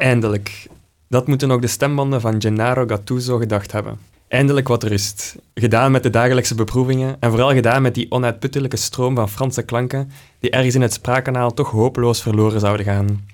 [0.00, 0.66] Eindelijk.
[1.08, 3.98] Dat moeten ook de stembanden van Gennaro Gattuso gedacht hebben.
[4.28, 5.36] Eindelijk wat rust.
[5.54, 10.10] Gedaan met de dagelijkse beproevingen en vooral gedaan met die onuitputtelijke stroom van Franse klanken
[10.38, 13.26] die ergens in het spraakkanaal toch hopeloos verloren zouden gaan.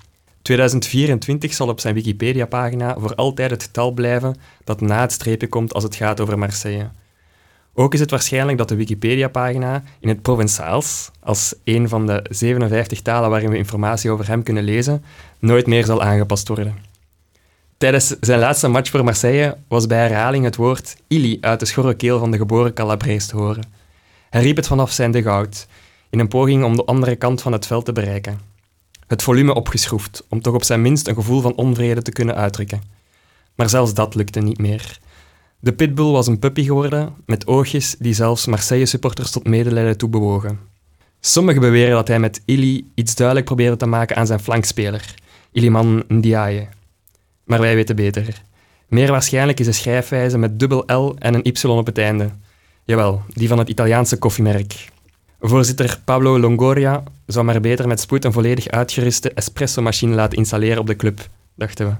[0.42, 5.74] 2024 zal op zijn Wikipedia-pagina voor altijd het getal blijven dat na het streepje komt
[5.74, 6.90] als het gaat over Marseille.
[7.78, 13.02] Ook is het waarschijnlijk dat de Wikipedia-pagina in het Provençaals, als een van de 57
[13.02, 15.04] talen waarin we informatie over hem kunnen lezen,
[15.38, 16.76] nooit meer zal aangepast worden.
[17.76, 21.94] Tijdens zijn laatste match voor Marseille was bij herhaling het woord Ili uit de schorre
[21.94, 23.64] keel van de geboren Calabrees te horen.
[24.30, 25.66] Hij riep het vanaf zijn dugout,
[26.10, 28.40] in een poging om de andere kant van het veld te bereiken.
[29.06, 32.82] Het volume opgeschroefd, om toch op zijn minst een gevoel van onvrede te kunnen uitdrukken.
[33.54, 34.98] Maar zelfs dat lukte niet meer.
[35.58, 40.58] De pitbull was een puppy geworden, met oogjes die zelfs Marseille-supporters tot medelijden toe bewogen.
[41.20, 45.14] Sommigen beweren dat hij met Ili iets duidelijk probeerde te maken aan zijn flankspeler,
[45.52, 46.68] Iliman Ndiaye.
[47.44, 48.42] Maar wij weten beter.
[48.88, 52.30] Meer waarschijnlijk is de schrijfwijze met dubbel L en een Y op het einde.
[52.84, 54.88] Jawel, die van het Italiaanse koffiemerk.
[55.40, 60.86] Voorzitter Pablo Longoria zou maar beter met spoed een volledig uitgeruste espresso-machine laten installeren op
[60.86, 61.94] de club, dachten we.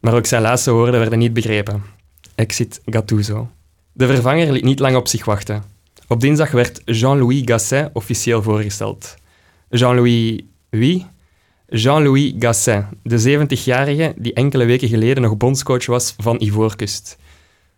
[0.00, 1.82] Maar ook zijn laatste woorden werden niet begrepen.
[2.34, 3.48] Exit Gattuso.
[3.92, 5.64] De vervanger liet niet lang op zich wachten.
[6.08, 9.14] Op dinsdag werd Jean-Louis Gasset officieel voorgesteld.
[9.68, 11.06] Jean-Louis wie?
[11.68, 17.16] Jean-Louis Gasset, de 70-jarige die enkele weken geleden nog bondscoach was van Ivoorkust.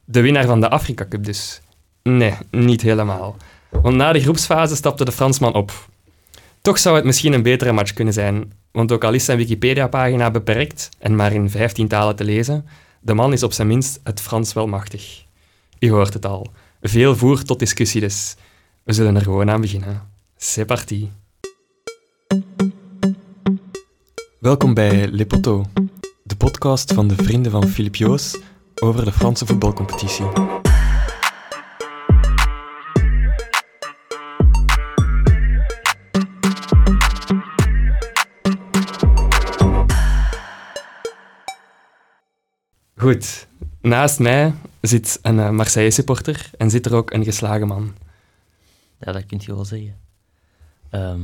[0.04, 1.60] De winnaar van de Afrika Cup dus.
[2.02, 3.36] Nee, niet helemaal.
[3.70, 5.88] Want na de groepsfase stapte de Fransman op.
[6.60, 10.30] Toch zou het misschien een betere match kunnen zijn, want ook al is zijn Wikipedia-pagina
[10.30, 12.66] beperkt en maar in 15 talen te lezen,
[13.06, 15.24] de man is op zijn minst het Frans wel machtig.
[15.78, 16.46] U hoort het al.
[16.80, 18.36] Veel voer tot discussie dus.
[18.82, 20.02] We zullen er gewoon aan beginnen.
[20.36, 21.10] C'est parti.
[24.38, 25.64] Welkom bij Le Poteau,
[26.22, 28.38] de podcast van de vrienden van Philippe Joos
[28.74, 30.26] over de Franse voetbalcompetitie.
[43.06, 43.46] Goed,
[43.80, 47.94] naast mij zit een uh, Marseille-supporter en zit er ook een geslagen man.
[49.00, 49.96] Ja, dat kun je wel zeggen.
[50.90, 51.20] Ehm,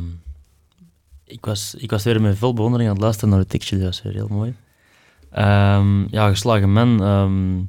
[1.25, 3.87] ik, was, ik was weer met veel bewondering aan het luisteren naar het tekstje, dat
[3.87, 4.55] was weer heel mooi.
[5.37, 7.03] Um, ja, geslagen man.
[7.03, 7.61] Um,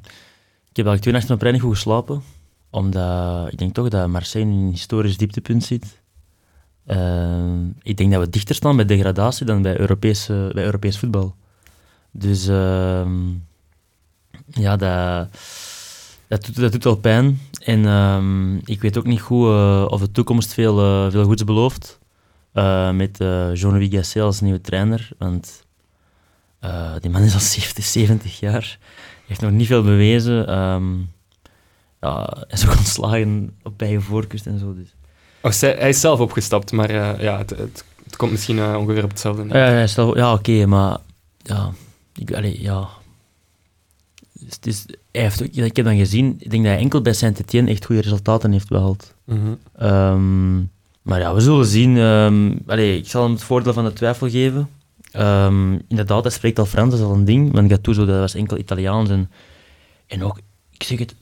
[0.68, 2.22] ik heb eigenlijk twee nachten op rij niet goed geslapen,
[2.70, 6.02] omdat ik denk toch dat Marseille in een historisch dieptepunt zit.
[7.82, 11.34] ik denk dat we dichter staan bij degradatie dan bij, Europese, bij Europees voetbal.
[12.10, 12.48] Dus
[14.54, 15.28] ja, dat,
[16.28, 17.40] dat, doet, dat doet wel pijn.
[17.58, 21.44] En um, ik weet ook niet goed uh, of de toekomst veel, uh, veel goeds
[21.44, 21.98] belooft.
[22.54, 23.16] Uh, met
[23.52, 25.08] Jean-Louis Gasset als nieuwe trainer.
[25.18, 25.62] Want
[27.00, 28.78] die man is al 70, 70 jaar.
[29.26, 30.58] heeft nog niet veel bewezen.
[30.58, 31.12] Um,
[32.00, 34.74] ja, hij is ook ontslagen op eigen voorkust en zo.
[34.74, 34.94] Dus.
[35.40, 39.44] Oh, hij is zelf opgestapt, maar ja, het, het, het, komt misschien ongeveer op hetzelfde.
[39.48, 40.98] Ja, ja oké, maar
[41.42, 41.72] ja,
[42.14, 42.88] ik, allee, ja,
[44.60, 47.70] dus hij heeft ook, ik heb dan gezien, ik denk dat hij enkel bij Saint-Etienne
[47.70, 49.14] echt goede resultaten heeft behaald.
[49.24, 49.54] Mhm.
[49.76, 50.56] Ehm,
[51.02, 51.96] maar ja, we zullen zien.
[51.96, 54.68] Um, ik zal hem het voordeel van de twijfel geven.
[55.16, 57.52] Um, inderdaad, hij spreekt al Frans, dat is al een ding.
[57.52, 59.10] Maar Gattuso, dat was enkel Italiaans.
[59.10, 59.30] En,
[60.06, 60.40] en ook,
[60.70, 61.14] ik zeg het,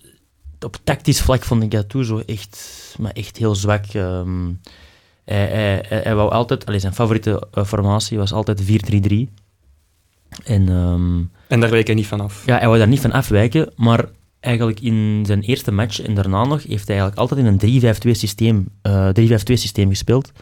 [0.61, 3.84] op tactisch vlak vond ik Gattuso echt, maar echt heel zwak.
[3.87, 4.16] hij,
[5.25, 9.42] hij, hij, wou altijd, allee, zijn favoriete uh, formatie was altijd 4-3-3.
[10.44, 12.43] En, um, en daar wijk hij niet van af?
[12.47, 14.04] Ja, hij wou daar niet van afwijken, maar
[14.41, 18.10] eigenlijk in zijn eerste match en daarna nog heeft hij eigenlijk altijd in een 3-5-2
[18.10, 20.32] systeem, uh, 3-5-2 systeem gespeeld.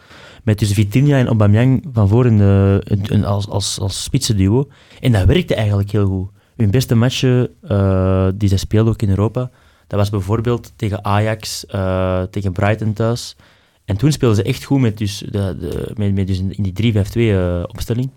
[0.44, 4.68] Met dus Vitinha en Aubameyang van voor in de, in, als, als, als spitsenduo.
[5.00, 6.28] En dat werkte eigenlijk heel goed.
[6.56, 9.50] Hun beste matchen uh, die zij speelden ook in Europa,
[9.86, 13.36] dat was bijvoorbeeld tegen Ajax, uh, tegen Brighton thuis.
[13.84, 16.94] En toen speelden ze echt goed met, dus, de, de, met, met dus in die
[16.94, 18.10] 3-5-2 uh, opstelling.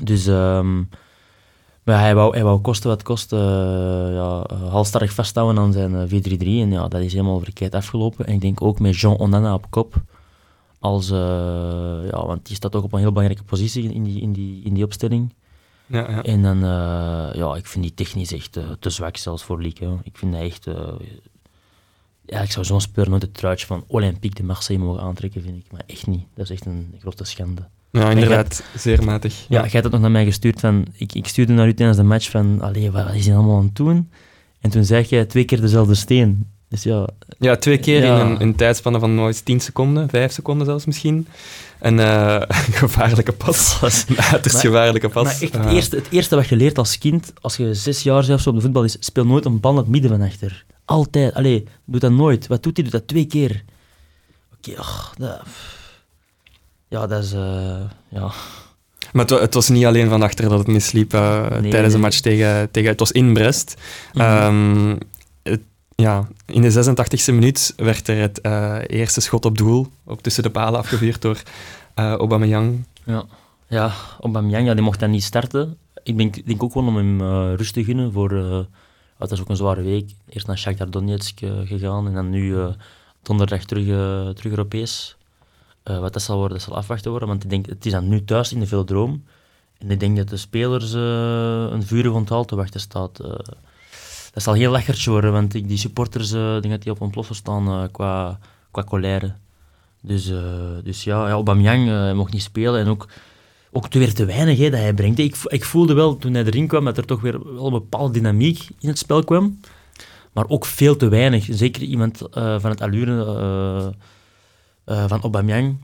[0.00, 0.88] Dus um,
[1.82, 3.38] maar hij wou, hij wou kosten wat kost, uh,
[4.12, 6.12] ja, halstarrig vasthouden aan zijn 4-3-3.
[6.12, 8.26] Eh, en ja, dat is helemaal verkeerd afgelopen.
[8.26, 9.94] En ik denk ook met Jean Onana op kop.
[10.78, 11.18] Als, uh,
[12.10, 14.74] ja, want die staat ook op een heel belangrijke positie in die, in die, in
[14.74, 15.34] die opstelling.
[15.86, 16.22] Ja, ja.
[16.22, 16.58] En dan,
[17.34, 19.96] ja, ik vind die technisch echt te zwak zelfs voor Lieke.
[20.02, 20.64] Ik vind dat echt...
[22.24, 25.56] ja, ik zou zo'n speur nooit het truitje van Olympique de Marseille mogen aantrekken, vind
[25.56, 25.72] ik.
[25.72, 26.24] Maar echt niet.
[26.34, 27.68] Dat is echt een grote schande.
[27.92, 28.62] Ja, inderdaad.
[28.76, 29.34] zeer matig.
[29.48, 30.60] Ja, jij hebt het nog naar mij gestuurd.
[30.60, 33.56] Van, ik, ik stuurde naar u tijdens de match van, allee, wat is hij allemaal
[33.58, 34.10] aan het doen?
[34.60, 36.46] En toen zei jij twee keer dezelfde steen.
[36.68, 37.06] Dus ja,
[37.38, 38.20] Ja, twee keer Ja.
[38.20, 41.26] in een, een tijdspanne van nooit 10 seconden, 5 seconden zelfs misschien.
[41.80, 42.42] Een eh,
[42.72, 43.78] gevaarlijke pas.
[43.82, 45.24] Een uiterst Maar- gevaarlijke pas.
[45.24, 48.02] Maar echt, het, Eh, eerste, het eerste wat je leert als kind, als je zes
[48.02, 50.64] jaar zelfs op de voetbal is, speel nooit een bal naar het midden van achter.
[50.84, 51.34] Altijd.
[51.34, 52.46] Allee, doe dat nooit.
[52.46, 52.82] Wat doet hij?
[52.84, 53.64] Doet dat twee keer.
[54.56, 55.40] Oké, ach, dat...
[56.92, 57.32] Ja, dat is...
[57.32, 58.30] eh, ja.
[59.12, 61.94] Maar het, wa- het was niet alleen van achter dat het misliep eh, Nee, tijdens
[61.94, 62.90] de match tegen, tegen...
[62.90, 63.74] Het was in Brest.
[64.12, 64.24] Mhm.
[64.24, 64.96] Ehm,
[65.42, 65.62] het-
[65.94, 70.42] ja, in de 86e minuut werd er het eh, eerste schot op doel, op tussen
[70.42, 71.42] de palen afgevuurd door
[71.94, 72.84] eh Aubameyang.
[73.04, 73.24] Ja,
[73.68, 75.76] ja Aubameyang, ja, die mocht dan niet starten.
[76.02, 78.32] Ik denk, ik denk ook gewoon om hem eh, rust te gunnen voor...
[78.32, 78.58] eh,
[79.18, 80.10] het was ook een zware week.
[80.28, 82.66] Eerst naar Shakhtar Donetsk gegaan en dan nu eh,
[83.22, 83.84] donderdag terug,
[84.34, 85.16] terug Europees.
[85.82, 88.08] Eh, wat dat zal worden, dat zal afwachten worden, want ik denk, het is dan
[88.08, 89.24] nu thuis in de Velodroom.
[89.78, 93.20] En ik denk dat de spelers eh, een vurig onthaal te wachten staat.
[93.20, 93.30] Eh,
[94.32, 98.38] dat zal heel lachertje worden, want die supporters, denk dat die op ontploffen staan qua,
[98.70, 99.34] qua colère.
[100.00, 100.32] Dus,
[100.84, 103.08] dus ja, ja Aubameyang mocht niet spelen en ook,
[103.72, 105.18] ook weer te weinig hè, dat hij brengt.
[105.18, 108.12] Ik, ik voelde wel toen hij erin kwam dat er toch weer wel een bepaalde
[108.12, 109.60] dynamiek in het spel kwam.
[110.32, 111.46] Maar ook veel te weinig.
[111.50, 113.94] Zeker iemand van het allure
[114.92, 115.76] eh, van Aubameyang.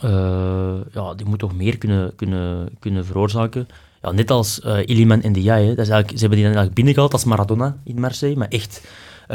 [0.00, 3.66] eh, ja, die moet toch meer kunnen, kunnen, kunnen veroorzaken.
[4.02, 5.66] Ja, net als eh Iliman Ndiaye.
[5.68, 5.74] hè.
[5.74, 8.36] Dat is eigenlijk, ze hebben die dan eigenlijk binnengehaald als Maradona in Marseille.
[8.36, 8.82] Maar echt,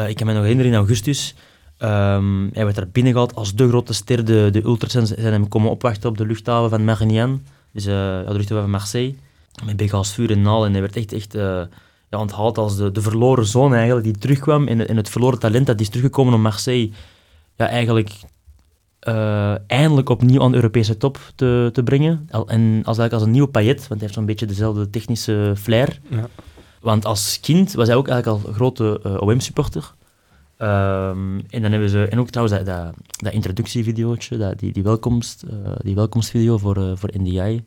[0.08, 1.36] ik kan me nog herinneren in augustus.
[1.78, 4.26] ehm, hij werd er binnengehaald als de grote ster.
[4.26, 7.38] De, de ultras zijn hem komen opwachten op de luchthaven van Marignane.
[7.74, 9.16] Dus de luchthaven van Marseille.
[9.66, 10.66] Met big vuur en naal.
[10.66, 11.34] En hij werd echt, echt
[12.10, 14.04] ja, onthaald als de, de verloren zoon eigenlijk.
[14.06, 14.68] Die terugkwam.
[14.68, 16.92] En, en het verloren talent dat is teruggekomen om Marseille.
[17.56, 18.12] Ja, eigenlijk
[19.00, 22.28] eh, eindelijk opnieuw aan de Europese top te, te brengen.
[22.30, 22.42] En
[22.84, 26.00] als, eigenlijk als een nieuwe Payet, want hij heeft zo'n beetje dezelfde technische flair.
[26.10, 26.28] Ja.
[26.82, 29.94] Want als kind was hij ook eigenlijk al een grote eh, OM-supporter.
[30.58, 34.84] Ehm, en dan hebben ze, en ook trouwens dat, dat, dat introductievideootje, dat, die, die,
[34.84, 37.64] welkomst, eh, die welkomstvideo voor, voor NDI.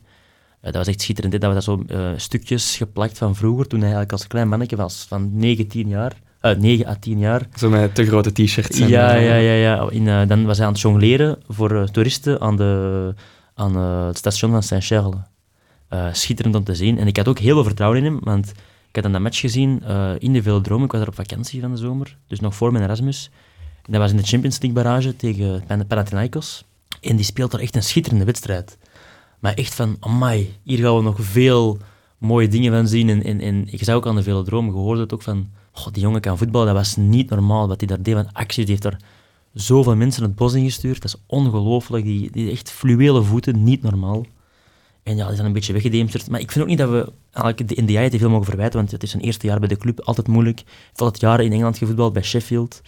[0.61, 1.33] Dat was echt schitterend.
[1.33, 1.39] hè.
[1.39, 5.05] Dat was zo eh, stukjes geplakt van vroeger, toen hij eigenlijk als klein mannetje was,
[5.07, 6.21] van 9, 10 jaar.
[6.43, 7.47] Eh 9 à 10 jaar.
[7.55, 8.77] Zo met te grote t-shirts.
[8.77, 9.53] Ja, eh, ja, ja.
[9.53, 9.89] ja.
[9.89, 13.13] In, eh, dan was hij aan het jongleren voor toeristen aan, de,
[13.55, 15.15] aan het station van Saint-Charles.
[16.11, 16.97] Schitterend om te zien.
[16.97, 18.49] En ik had ook heel veel vertrouwen in hem, want
[18.87, 19.83] ik had dan dat match gezien
[20.19, 20.85] in de Velodrome.
[20.85, 23.29] Ik was daar op vakantie van de zomer, dus nog voor mijn Erasmus.
[23.85, 26.63] En dat was in de Champions League barrage tegen Pan- Panathinaikos.
[27.01, 28.77] En die speelt er echt een schitterende wedstrijd.
[29.39, 31.77] Maar echt van, amai, hier gaan we nog veel
[32.17, 33.09] mooie dingen van zien.
[33.09, 35.49] En, en, en ik zag ook aan de Velodrome, gehoord het ook van,
[35.91, 38.65] die jongen kan voetballen, dat was niet normaal wat hij daar deed van acties.
[38.65, 38.99] Die heeft daar
[39.53, 42.05] zoveel mensen het bos ingestuurd, dat is ongelooflijk.
[42.05, 44.25] Die, die heeft fluwele voeten, niet normaal.
[45.03, 46.29] En ja, die zijn een beetje weggedemsterd.
[46.29, 48.91] Maar ik vind ook niet dat we eigenlijk de NDI te veel mogen verwijten, want
[48.91, 50.59] het is zijn eerste jaar bij de club, altijd moeilijk.
[50.59, 52.81] Hij heeft altijd jaren in Engeland gevoetbald, bij Sheffield.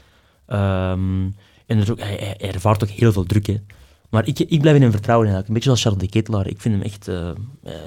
[0.45, 1.23] Ehm,
[1.65, 3.57] en is ook, hij, ervaart ook heel veel druk, hè.
[4.09, 5.47] Maar ik, ik blijf in hem vertrouwen eigenlijk.
[5.47, 6.47] Een beetje zoals Charles de Ketelaar.
[6.47, 7.35] Ik vind hem echt eh, eh,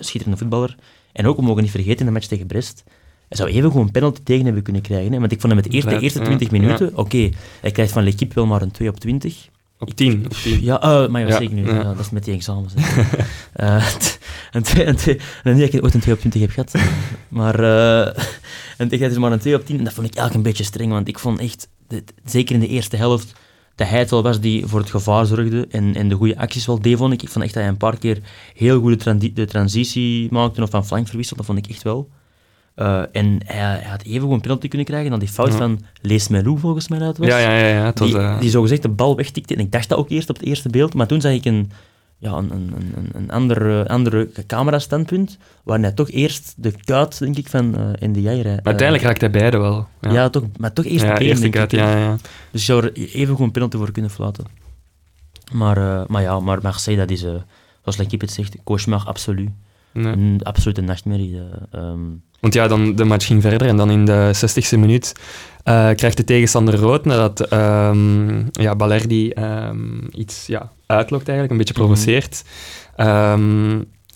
[0.01, 0.77] schitterende voetballer.
[1.13, 2.85] En ook, we mogen niet vergeten, in de match tegen Brest,
[3.29, 5.13] hij zou even gewoon een penalty tegen hebben kunnen krijgen.
[5.13, 5.19] Hè?
[5.19, 7.29] Want ik vond hem het eerste, de eerste ja, 20 minuten, oké,
[7.61, 9.49] hij krijgt van L'Equipe wel maar een 2 op 20.
[9.79, 10.25] Op 10.
[10.25, 10.63] Op 10.
[10.65, 11.67] Ja, eh, maar ja, zeker nu.
[11.67, 11.75] ja.
[11.75, 12.73] Ja, dat is met die examens.
[13.99, 14.19] t-
[14.53, 16.75] een twee, een twee, en niet dat ik ooit een 2 op 20 heb gehad.
[17.29, 18.25] Maar eh
[18.79, 19.79] en ik had dus maar een 2 op 10.
[19.79, 20.91] En dat vond ik eigenlijk een beetje streng.
[20.91, 23.33] Want ik vond echt, dit- zeker in de eerste helft,
[23.75, 25.67] dat hij het wel was die voor het gevaar zorgde.
[25.71, 27.23] En, en de goede acties wel deed, vond ik.
[27.23, 28.19] Ik vond echt dat hij een paar keer
[28.55, 31.43] heel goed de transitie maakte of van flank verwisselde.
[31.43, 32.09] Dat vond ik echt wel.
[32.79, 35.57] Eh, en hij, hij had even een penalty kunnen krijgen dan die fout Ja.
[35.57, 37.67] van Lees Melou, volgens mij dat was Ja, ja, ja.
[37.69, 37.93] ja.
[37.93, 39.55] Die, eh, die zogezegd de bal wegtikte.
[39.55, 41.71] En ik dacht dat ook eerst op het eerste beeld, maar toen zag ik een,
[42.19, 47.37] ja, een, een, een, een andere, andere camera-standpunt, waar hij toch eerst de kuit, denk
[47.37, 49.87] ik, van eh in de jij maar uiteindelijk raakt hij beide wel.
[50.01, 50.13] ja.
[50.13, 52.17] Ja, toch, maar toch eerst de been, eerste kuit, ja, ja.
[52.51, 54.45] Dus je zou er even gewoon penalty voor kunnen fluiten.
[55.53, 57.31] Maar, eh, maar ja, maar Marseille, dat is, eh,
[57.83, 59.49] zoals L'Equipe het zegt, cauchemar absolu.
[59.93, 60.13] Nee.
[60.13, 61.37] Een absolute nachtmerrie.
[61.37, 62.01] eh, ehm.
[62.41, 65.13] Want ja, dan, de match ging verder en dan in de 60ste minuut
[65.65, 71.57] eh, krijgt de tegenstander rood nadat ehm, ja, Balerdi ehm, iets ja, uitlokt eigenlijk, een
[71.67, 71.83] beetje Mhm.
[71.87, 72.43] provoceert.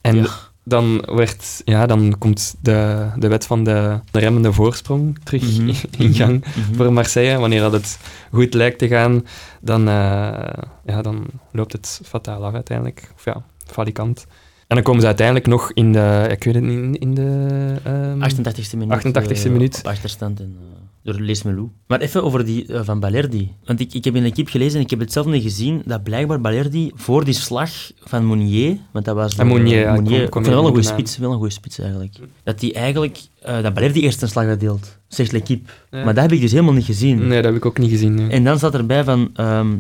[0.01, 0.27] En Ja.
[0.65, 5.73] dan, werd, ja, dan komt de, de wet van de, de remmende voorsprong terug Mhm.
[5.99, 6.75] in gang Mhm.
[6.75, 7.39] voor Marseille.
[7.39, 7.99] Wanneer dat het
[8.33, 9.27] goed lijkt te gaan,
[9.61, 13.11] dan, eh, ja, dan loopt het fataal af uiteindelijk.
[13.17, 14.27] Of ja, falikant.
[14.73, 17.75] En dan komen ze uiteindelijk nog in de, ik weet het niet, in de...
[17.83, 19.07] ehm, 88e minuut.
[19.07, 19.79] 88e eh, minuut.
[19.79, 21.69] Op achterstand en, eh, door Les Melou.
[21.87, 23.53] Maar even over die eh, van Balerdi.
[23.65, 25.83] Want ik, ik heb in de equipe gelezen en ik heb het zelf niet gezien,
[25.85, 29.35] dat blijkbaar Balerdi voor die slag van Mounier, want dat was...
[29.35, 32.15] Mounier, ja, Mounier, kom- kom wel een goede de spits, wel een goede spits eigenlijk.
[32.43, 35.71] Dat die eigenlijk, dat Balerdi eerst een slag had deelt, zegt l'equipe.
[35.91, 36.05] Ja.
[36.05, 37.19] Maar dat heb ik dus helemaal niet gezien.
[37.19, 38.15] Nee, dat heb ik ook niet gezien.
[38.15, 38.31] nee.
[38.31, 39.77] En dan staat erbij van, ehm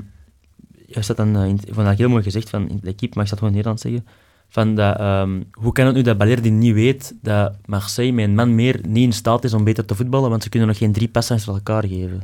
[0.96, 3.30] er staat dan, in, vond dat heel mooi gezegd van in de equipe, maar ik
[3.30, 4.04] zal het gewoon in Nederlands zeggen,
[4.52, 8.54] van dat, ehm, hoe kan het nu dat Balerdi niet weet dat Marseille met man
[8.54, 11.08] meer niet in staat is om beter te voetballen, want ze kunnen nog geen drie
[11.08, 12.22] passen achter elkaar geven.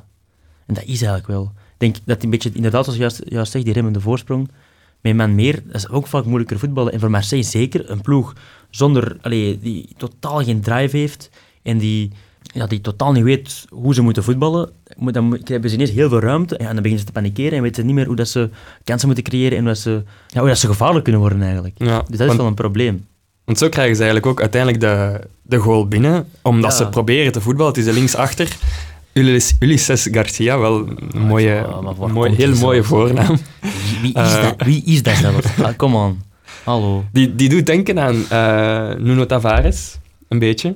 [0.66, 1.42] En dat is eigenlijk wel.
[1.42, 4.50] Ik denk dat een beetje, inderdaad, zoals je juist, juist zegt, die remmende voorsprong,
[5.00, 6.92] met man meer, dat is ook vaak moeilijker voetballen.
[6.92, 8.34] En voor Marseille zeker, een ploeg
[8.70, 11.30] zonder, allee, die totaal geen drive heeft
[11.62, 12.12] en die,
[12.54, 16.20] ja, die totaal niet weet hoe ze moeten voetballen, dan hebben ze ineens heel veel
[16.20, 18.50] ruimte en dan beginnen ze te panikeren en weten ze niet meer hoe dat ze
[18.84, 21.74] kansen moeten creëren en hoe, dat ze, ja, hoe dat ze gevaarlijk kunnen worden eigenlijk.
[21.78, 23.06] Ja, Dus dat is wel een probleem.
[23.44, 26.76] want zo krijgen ze eigenlijk ook uiteindelijk de, de goal binnen, omdat Ja.
[26.76, 27.72] ze proberen te voetballen.
[27.72, 28.56] Het is de linksachter.
[29.12, 33.36] Ulises, Ulises Garcia, wel een mooie, Ja, mooi, heel mooie voornaam.
[33.60, 34.42] Wie, wie, is, Eh.
[34.42, 35.14] dat, wie is dat?
[35.62, 36.22] Ah, Come on.
[36.64, 37.04] Hallo.
[37.12, 40.74] Die, die doet denken aan eh, Nuno Tavares, een beetje.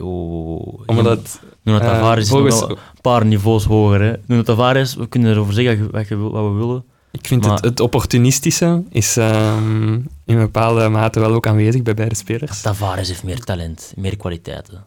[0.00, 4.00] Oh, Omdat, Nuno eh, Tavares is volgens- nog wel een paar niveaus hoger.
[4.00, 4.12] Hè.
[4.26, 6.84] Nuno Tavares, we kunnen erover zeggen wat, je, wat we willen.
[7.10, 9.92] ik vind Maar- het, het opportunistische is ehm,
[10.24, 12.60] in bepaalde mate wel ook aanwezig bij beide spelers.
[12.60, 14.84] Tavares heeft meer talent, meer kwaliteiten.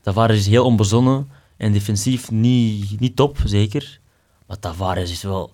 [0.00, 4.00] Tavares is heel onbezonnen en defensief niet, niet top, zeker.
[4.46, 5.52] Maar Tavares is wel...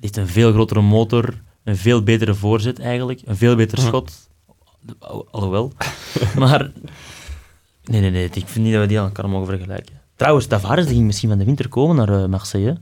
[0.00, 4.28] heeft een veel grotere motor, een veel betere voorzet eigenlijk, een veel beter schot.
[4.98, 5.72] Al- Alhoewel.
[6.38, 6.70] maar...
[7.88, 8.24] Nee, nee, nee.
[8.24, 9.94] Ik vind niet dat we die aan elkaar mogen vergelijken.
[10.16, 12.76] Trouwens, Tavares die ging misschien van de winter komen naar eh, Marseille.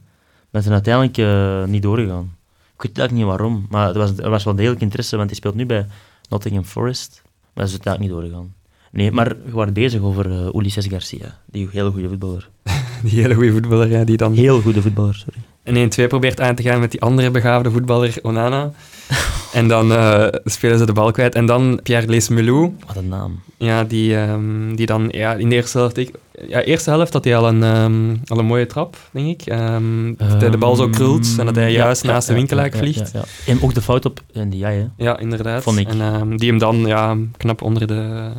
[0.50, 2.36] Maar ze zijn uiteindelijk eh, niet doorgegaan.
[2.74, 3.66] Ik weet eigenlijk niet waarom.
[3.70, 5.86] Maar er was, er was wel degelijk interesse, want hij speelt nu bij
[6.28, 7.22] Nottingham Forest.
[7.24, 8.54] Maar dat is uiteindelijk niet doorgegaan.
[8.92, 11.38] Nee, maar we waren bezig over uh, Ulises Garcia.
[11.46, 12.48] Die hele goede voetballer.
[13.02, 15.38] Die hele goede voetballer ja, die dan Heel goede voetballer, sorry.
[15.66, 18.70] Een 1-2 probeert aan te gaan met die andere begaafde voetballer Onana.
[19.52, 21.34] en dan eh, spelen ze de bal kwijt.
[21.34, 23.40] En dan Pierre Leesmelou, Wat een naam.
[23.56, 25.96] ja, die, ehm, die dan ja, in de eerste helft...
[25.96, 26.10] Ik,
[26.48, 29.46] ja, eerste helft had hij al een, ehm, al een mooie trap, denk ik.
[29.46, 32.46] Ehm, dat hij de bal zo krult en dat hij ja, juist ja, naast de
[32.46, 33.12] ja, vliegt.
[33.46, 35.04] En ook de fout op en die jij, hè.
[35.04, 35.62] Ja, inderdaad.
[35.62, 35.88] Vond ik.
[35.88, 38.30] En die hem dan ja, knap onder de,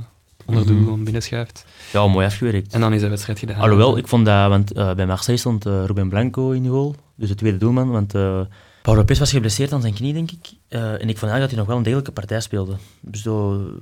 [0.47, 0.85] onder de Mhm.
[0.85, 1.65] doel binnenschuift.
[1.93, 2.73] Ja, mooi afgewerkt.
[2.73, 3.59] En dan is de wedstrijd gedaan.
[3.61, 6.95] Alhoewel, ik vond dat, want eh, bij Marseille stond eh, Ruben Blanco in de goal,
[7.15, 8.41] dus de tweede doelman, want eh
[8.81, 10.47] Paulo Lopez was geblesseerd aan zijn knie, denk ik.
[10.67, 12.75] En ik vond eigenlijk dat hij nog wel een degelijke partij speelde.
[13.01, 13.27] Dus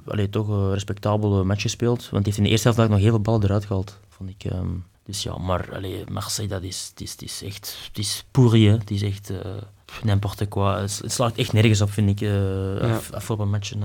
[0.06, 3.10] allee, toch een respectabele match gespeeld, want hij heeft in de eerste helft nog heel
[3.10, 4.44] veel ballen eruit gehaald, vond ik.
[4.52, 4.68] ehm.
[5.06, 8.68] dus ja, maar allee, Marseille, dat is, het is, het is echt, het is pourri,
[8.68, 8.72] hè.
[8.78, 9.32] Het is echt
[10.04, 10.82] n'importe quoi.
[10.82, 13.80] Het, slaat echt nergens op, vind ik, eh af, afgelopen matchen.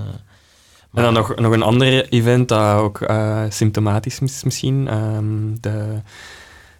[0.95, 4.89] En dan nog, nog een ander event dat ook eh, symptomatisch is misschien.
[4.89, 6.01] ehm, de,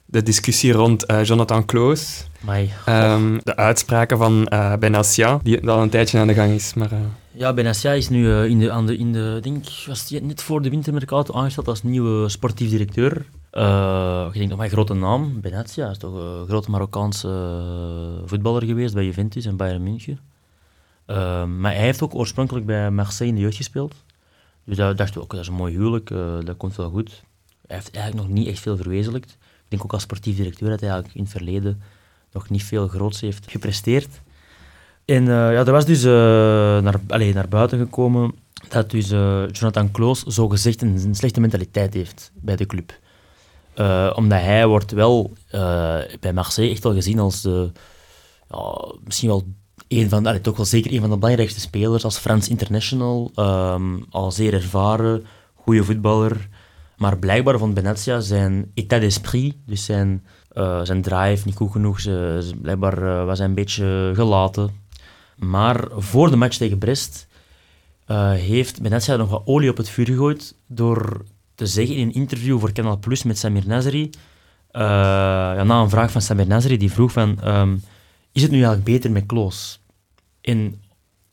[0.07, 2.27] de discussie rond eh, Jonathan Kloos.
[2.85, 6.75] Ehm, de uitspraken van eh Benassia, die al een tijdje aan de gang is.
[6.75, 6.91] Maar,
[7.33, 10.63] Ja, Benassia is nu in de, aan de, in de, denk, was die net voor
[10.63, 13.27] de wintermercato aangesteld als nieuwe sportief directeur.
[14.33, 17.61] Ik denk nog maar een grote naam, Benassia is toch een grote Marokkaanse
[18.27, 20.19] voetballer geweest bij Juventus en Bayern München.
[21.11, 23.95] Eh, maar hij heeft ook oorspronkelijk bij Marseille in de jeugd gespeeld.
[24.65, 27.23] Dus daar dachten we ook, dat is een mooi huwelijk, eh, dat komt wel goed.
[27.67, 29.31] Hij heeft eigenlijk nog niet echt veel verwezenlijkt.
[29.31, 31.83] Ik denk ook als sportief directeur dat hij eigenlijk in het verleden
[32.33, 34.21] nog niet veel groots heeft gepresteerd.
[35.05, 36.13] En eh, ja, er was dus eh,
[36.81, 38.35] naar, allee, naar buiten gekomen
[38.69, 39.09] dat dus
[39.59, 42.99] Jonathan Kloos zogezegd een, een slechte mentaliteit heeft bij de club.
[44.15, 45.33] Omdat hij wordt wel
[46.21, 47.73] bij Marseille echt wel gezien als de,
[49.05, 49.45] misschien wel
[49.91, 54.33] een van, toch wel zeker een van de belangrijkste spelers als Frans international, ehm, al
[54.33, 56.49] zeer ervaren, goede voetballer.
[56.97, 62.01] Maar blijkbaar vond Benazia zijn état d'esprit, dus zijn, eh, zijn drive niet goed genoeg.
[62.01, 64.71] Ze, blijkbaar eh, was hij een beetje gelaten.
[65.37, 67.27] Maar voor de match tegen Brest
[68.07, 72.15] eh, heeft Benazia nog wat olie op het vuur gegooid door te zeggen in een
[72.15, 74.11] interview voor Canal Plus met Samir Nasri,
[74.73, 77.77] ja, na een vraag van Samir Nasri, die vroeg van, ehm,
[78.33, 79.81] is het nu eigenlijk beter met Kloos?
[80.41, 80.83] En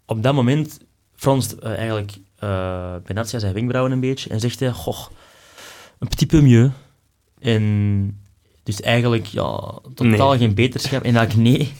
[0.05, 0.79] op dat moment
[1.15, 5.05] fronst eh, eigenlijk eh Benazia zijn wenkbrauwen een beetje en zegt hij, goh,
[5.99, 6.71] een petit peu mieux.
[7.39, 8.19] En
[8.63, 10.37] dus eigenlijk, ja, totaal Nee.
[10.37, 11.03] geen beterschap.
[11.03, 11.73] En eigenlijk nee.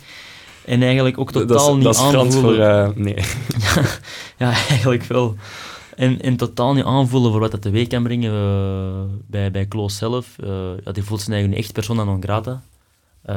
[0.66, 2.32] En eigenlijk ook totaal dat is, niet dat is aanvoelen.
[2.32, 2.60] voor...
[2.60, 3.16] eh, nee.
[4.44, 5.36] Ja, eigenlijk wel.
[5.96, 10.36] En, en totaal niet aanvoelen voor wat dat teweeg kan brengen bij, bij Kloos zelf.
[10.44, 10.50] Eh,
[10.84, 12.62] ja, die voelt zijn eigen echt persona non grata.
[13.28, 13.36] Eh,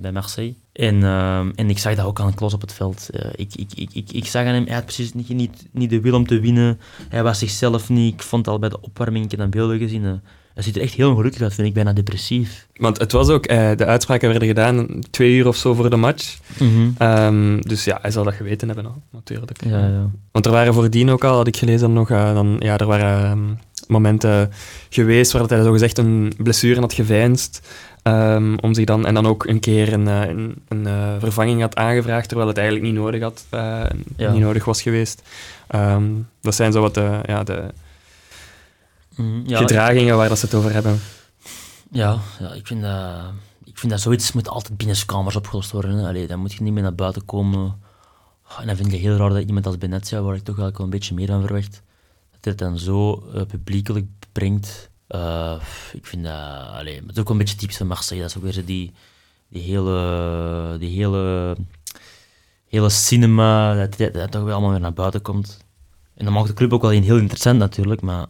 [0.00, 0.54] bij Marseille.
[0.72, 3.08] En, ehm, en ik zag dat ook aan Klos op het veld.
[3.10, 5.90] Eh, ik, ik, ik, ik, ik zag aan hem, hij had precies niet, niet, niet
[5.90, 6.80] de wil om te winnen.
[7.08, 8.14] Hij was zichzelf niet.
[8.14, 10.04] Ik vond al bij de opwarming, ik heb dan beelden gezien.
[10.04, 10.12] eh,
[10.54, 12.66] hij ziet er echt heel ongelukkig uit, vind ik, bijna depressief.
[12.74, 15.96] Want het was ook, eh, de uitspraken werden gedaan twee uur of zo voor de
[15.96, 16.38] match.
[16.98, 19.64] Ehm, dus ja, hij zal dat geweten hebben al, natuurlijk.
[19.64, 20.10] Ja, ja.
[20.32, 23.24] Want er waren voordien ook al, had ik gelezen nog, eh, dan, ja, er waren
[23.30, 23.54] ehm,
[23.88, 24.50] momenten
[24.88, 27.68] geweest waar dat hij zogezegd een blessure had geveinsd.
[28.02, 31.60] Ehm, om zich dan, en dan ook een keer een, eh, een, een eh, vervanging
[31.60, 33.84] had aangevraagd, terwijl het eigenlijk niet nodig, had, eh,
[34.16, 34.32] Ja.
[34.32, 35.22] niet nodig was geweest.
[35.66, 36.04] Ehm,
[36.40, 37.64] dat zijn zo wat de, ja, de
[39.16, 41.00] Mhm, ja, gedragingen waar dat ze het over hebben.
[41.90, 43.18] Ja, ja ik, vind dat,
[43.64, 45.96] ik vind dat zoiets moet altijd binnen kamers opgelost worden.
[45.96, 46.08] Hè.
[46.08, 47.80] Allee, dan moet je niet meer naar buiten komen.
[48.60, 50.72] En dan vind ik het heel raar dat iemand als Benetia, waar ik toch wel
[50.76, 51.82] een beetje meer van verwacht,
[52.30, 54.90] dat het dan zo publiekelijk brengt.
[55.12, 55.54] Eh,
[55.92, 56.68] ik vind dat...
[56.72, 58.22] Allee, het is ook een beetje typisch van Marseille.
[58.22, 58.92] Dat is ook weer die,
[59.48, 60.76] die hele...
[60.78, 61.56] Die hele
[62.68, 65.64] hele cinema, dat, dat, toch weer allemaal weer naar buiten komt.
[66.14, 68.26] En dat maakt de club ook wel heel interessant natuurlijk, maar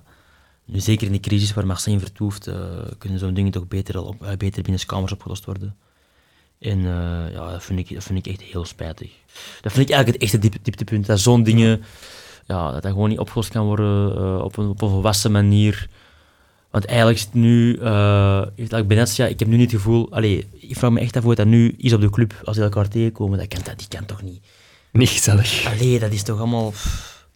[0.65, 2.57] nu, zeker in de crisis waar Marseille vertoeft, eh,
[2.99, 5.77] kunnen zo'n dingen toch beter, al op, eh, beter binnen kamers opgelost worden.
[6.59, 6.81] En
[7.33, 9.11] ja, dat vind, ik, dat vind ik echt heel spijtig.
[9.61, 11.07] Dat vind ik eigenlijk het echte diep, dieptepunt.
[11.07, 11.83] Dat zo'n dingen,
[12.47, 15.89] ja, dat dat gewoon niet opgelost kan worden op, een, op een volwassen manier.
[16.73, 20.76] Want eigenlijk is het nu, eh heeft ik heb nu niet het gevoel, allee, ik
[20.76, 23.38] vraag me echt af hoe dat nu is op de club, als die elkaar tegenkomen,
[23.38, 24.41] dat kan, dat, die kan toch niet.
[24.93, 25.67] Niet gezellig.
[25.67, 26.73] Allee, dat is toch allemaal...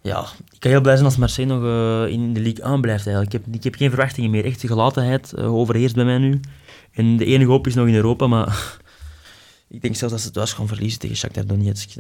[0.03, 3.35] Ja, ik kan heel blij zijn als Marseille nog eh, in de league aanblijft eigenlijk.
[3.35, 4.45] Ik heb, ik heb geen verwachtingen meer.
[4.45, 6.41] Echt de gelatenheid eh, overheerst bij mij nu.
[6.93, 8.79] En de enige hoop is nog in Europa, maar...
[9.69, 11.91] ik denk zelfs dat ze het thuis gaan verliezen tegen Shakhtar Donetsk.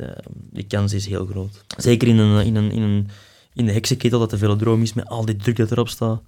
[0.51, 1.65] Die kans is heel groot.
[1.77, 3.09] Zeker in, een, in, een, in, een,
[3.55, 6.23] in de heksenketel dat de velodroom is, met al die druk dat erop staat.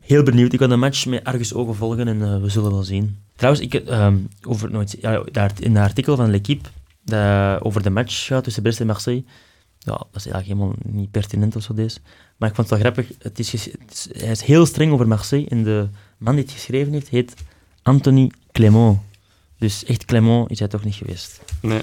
[0.00, 0.52] Heel benieuwd.
[0.52, 3.18] Ik ga de match met ergens ogen volgen en eh, we zullen wel zien.
[3.36, 6.68] Trouwens, ik, ehm, over nooit, ja, daar, in het artikel van L'Equipe
[7.04, 9.24] dat over de match gaat tussen Brest en Marseille.
[9.78, 11.98] Ja, dat is eigenlijk helemaal niet pertinent of zo deze.
[12.36, 13.16] Maar ik vond het wel grappig.
[13.18, 15.48] Het is, ges- het is- hij is heel streng over Marseille.
[15.48, 17.34] En de man die het geschreven heeft, heet
[17.82, 18.98] Anthony Clément.
[19.58, 21.40] Dus echt Clément is hij toch niet geweest.
[21.62, 21.80] Nee.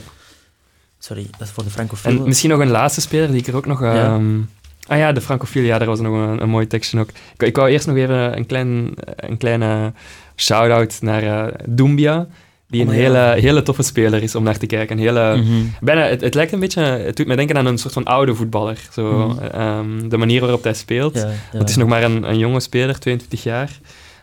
[1.00, 2.22] Sorry, dat is voor de francofielen.
[2.22, 3.82] En misschien nog een laatste speler die ik er ook nog...
[3.82, 4.16] Ja.
[4.16, 4.40] ehm,
[4.88, 7.10] Ah ja, de francofiel, ja, daar was nog een, een mooi tekstje ook.
[7.38, 9.94] Ik, ik wou eerst nog even een, klein, een kleine
[10.36, 12.27] shout-out naar eh Doumbia,
[12.67, 13.00] die een Oh, ja.
[13.00, 14.98] hele, hele toffe speler is om naar te kijken.
[14.98, 15.63] Een hele, Mhm.
[15.82, 16.82] bijna, het, het lijkt een beetje...
[16.82, 18.88] Het doet mij denken aan een soort van oude voetballer.
[18.91, 19.44] Zo, Mhm.
[19.44, 21.15] ehm, de manier waarop hij speelt.
[21.15, 21.29] Ja.
[21.58, 23.79] Het is nog maar een, een jonge speler, 22 jaar.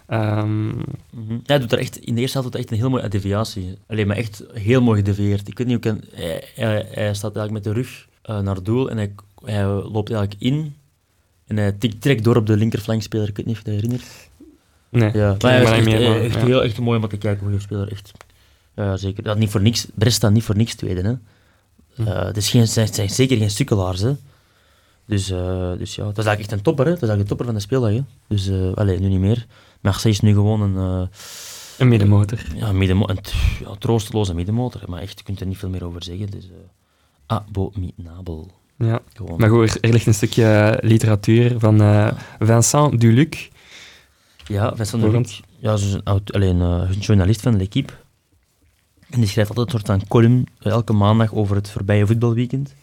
[0.08, 1.38] Mhm.
[1.46, 3.78] Hij doet er echt, in de eerste helft doet echt een heel mooie deviatie.
[3.88, 5.48] Alleen maar echt heel mooi gedevieerd.
[5.48, 6.00] Ik weet niet hoe ik...
[6.14, 9.12] Hij, hij, hij staat eigenlijk met de rug eh, naar het doel en hij,
[9.44, 10.74] hij loopt eigenlijk in.
[11.46, 13.28] En hij tikt direct door op de linkerflankspeler.
[13.28, 14.04] Ik weet niet of je dat herinnert.
[14.88, 16.44] nee, Ja, maar hij is echt, meer, eh, echt ja.
[16.44, 17.92] heel echt mooi om te kijken, goede speler.
[17.92, 18.12] Echt.
[18.74, 19.22] Ja, zeker.
[19.22, 21.02] Dat niet voor niks, Brest staat niet voor niks tweede.
[21.02, 21.14] Hè.
[21.94, 22.08] Hm.
[22.08, 24.00] Eh, het is geen, zijn, zijn zeker geen sukkelaars.
[24.00, 24.14] Hè.
[25.06, 26.84] Dus, eh, dus ja, dat is eigenlijk echt een topper.
[26.84, 26.90] Hè.
[26.92, 27.90] Dat is eigenlijk de topper van de speeldag.
[27.90, 28.00] Hè.
[28.28, 29.46] Dus uh, allez, nu niet meer.
[29.80, 31.08] Marseille is nu gewoon een,
[31.78, 32.38] Een middenmotor.
[32.56, 33.18] ja, middenmo een
[33.60, 34.82] ja, troosteloze middenmotor.
[34.86, 36.30] Maar echt, je kunt er niet veel meer over zeggen.
[36.30, 36.52] Dus uh,
[37.26, 38.50] abominabel.
[38.78, 39.00] Ja.
[39.14, 39.38] Gewoon.
[39.38, 43.48] Maar goed, er, er ligt een stukje literatuur van eh, Vincent Duluc.
[44.46, 45.26] Ja, Vincent de Voorhand.
[45.26, 47.92] Luc, ja, is een, alleen, eh, een journalist van L'Equipe.
[49.10, 52.74] En die schrijft altijd een soort van column, elke maandag, over het voorbije voetbalweekend.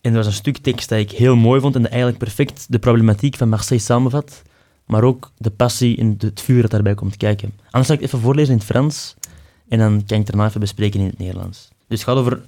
[0.00, 2.66] En er was een stuk tekst dat ik heel mooi vond en dat eigenlijk perfect
[2.68, 4.42] de problematiek van Marseille samenvat,
[4.86, 7.52] maar ook de passie en het vuur dat daarbij komt kijken.
[7.64, 9.14] Anders zal ik het even voorlezen in het Frans
[9.68, 11.68] en dan kan ik het daarna even bespreken in het Nederlands.
[11.88, 12.40] Dus het gaat over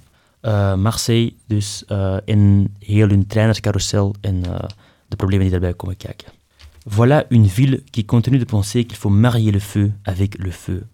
[0.47, 4.31] eh, Marseille dus, eh en heel hun trainerscarousel eh,
[5.07, 6.31] de problemen die daarbij komen kijken.
[6.89, 10.87] Voilà une ville qui continue de penser qu'il faut marier le feu avec le feu,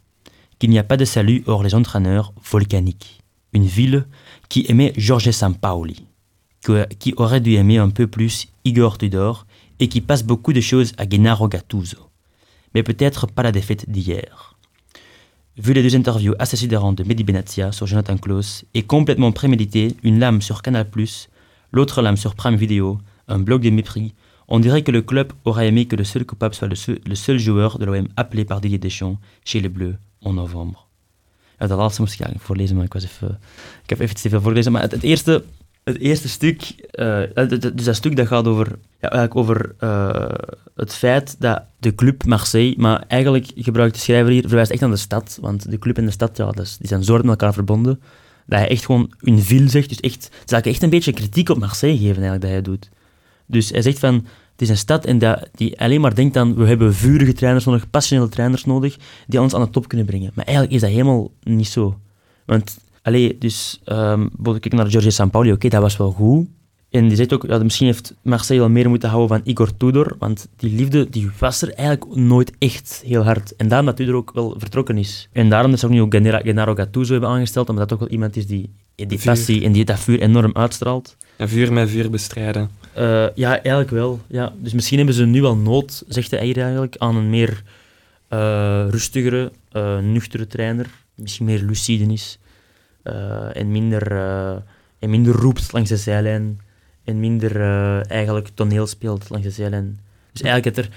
[0.58, 3.22] qu'il n'y a pas de salut hors les entraîneurs volcaniques.
[3.52, 4.08] Une ville
[4.48, 6.08] qui aimait Jorge Sampaoli,
[6.98, 9.46] qui aurait dû aimer un peu plus Igor Tudor
[9.80, 12.10] et qui passe beaucoup de choses à Gennaro Gattuso,
[12.74, 14.53] mais peut-être pas la défaite d'hier.
[15.56, 19.96] Vu les deux interviews assez sidérantes de Mehdi Benatia sur Jonathan Klaus et complètement prémédité,
[20.02, 20.88] une lame sur Canal+,
[21.72, 24.16] l'autre lame sur Prime Video, un blog de mépris,
[24.48, 27.78] on dirait que le club aurait aimé que le seul coupable soit le seul, joueur
[27.78, 30.88] de l'OM appelé par Didier Deschamps chez les Bleus en novembre.
[31.60, 33.40] Laatste moest ik eigenlijk voorlezen, maar ik, was even,
[33.84, 34.72] ik heb te veel voorgelezen.
[34.72, 35.44] Maar het, het eerste,
[35.84, 38.68] het eerste stuk, eh, eh, dus dat stuk dat gaat over,
[39.02, 44.32] ja, eigenlijk over eh, het feit dat de club Marseille, maar eigenlijk gebruikt de schrijver
[44.32, 47.04] hier, verwijst echt aan de stad, want de club en de stad, ja, die zijn
[47.04, 48.02] zo met elkaar verbonden,
[48.46, 51.60] dat hij echt gewoon een ville zegt, dus echt, eigenlijk echt een beetje kritiek op
[51.60, 52.90] Marseille geven eigenlijk dat hij doet.
[53.46, 56.56] Dus hij zegt van, Het is een stad en dat, die alleen maar denkt aan
[56.56, 60.32] we hebben vurige trainers nodig, passionele trainers nodig, die ons aan de top kunnen brengen.
[60.34, 62.00] Maar eigenlijk is dat helemaal niet zo.
[62.46, 66.48] Want, allee, dus, um, kijk naar George Sampaoli, oké, dat was wel goed.
[66.90, 70.16] En die zegt ook, ja, misschien heeft Marseille wel meer moeten houden van Igor Tudor,
[70.20, 73.56] want die liefde die was er eigenlijk nooit echt heel hard.
[73.56, 75.30] En daarom dat Tudor ook wel vertrokken is.
[75.32, 78.14] En daarom dat ze ook nu ook Gennaro Gattuso hebben aangesteld, omdat dat ook wel
[78.14, 81.18] iemand is die die passie en die dat vuur enorm uitstraalt.
[81.36, 82.70] En vuur met vuur bestrijden.
[82.98, 84.20] Uh, ja, eigenlijk wel.
[84.28, 84.54] Ja.
[84.58, 87.64] Dus misschien hebben ze nu al nood, zegt hij eigenlijk, aan een meer
[88.34, 90.90] uh, rustigere, uh, nuchtere trainer.
[91.16, 92.38] Misschien meer lucide is.
[93.54, 94.12] En, minder,
[95.00, 96.62] en minder roept langs de zijlijn.
[97.04, 97.62] En minder
[98.02, 100.00] eigenlijk toneel speelt langs de zijlijn.
[100.32, 100.90] Dus eigenlijk er...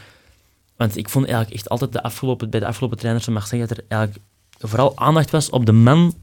[0.76, 3.76] Want ik vond eigenlijk echt altijd de afgelopen, bij de afgelopen trainers van Marseille dat
[3.76, 4.22] er eigenlijk
[4.58, 6.14] vooral aandacht was op de man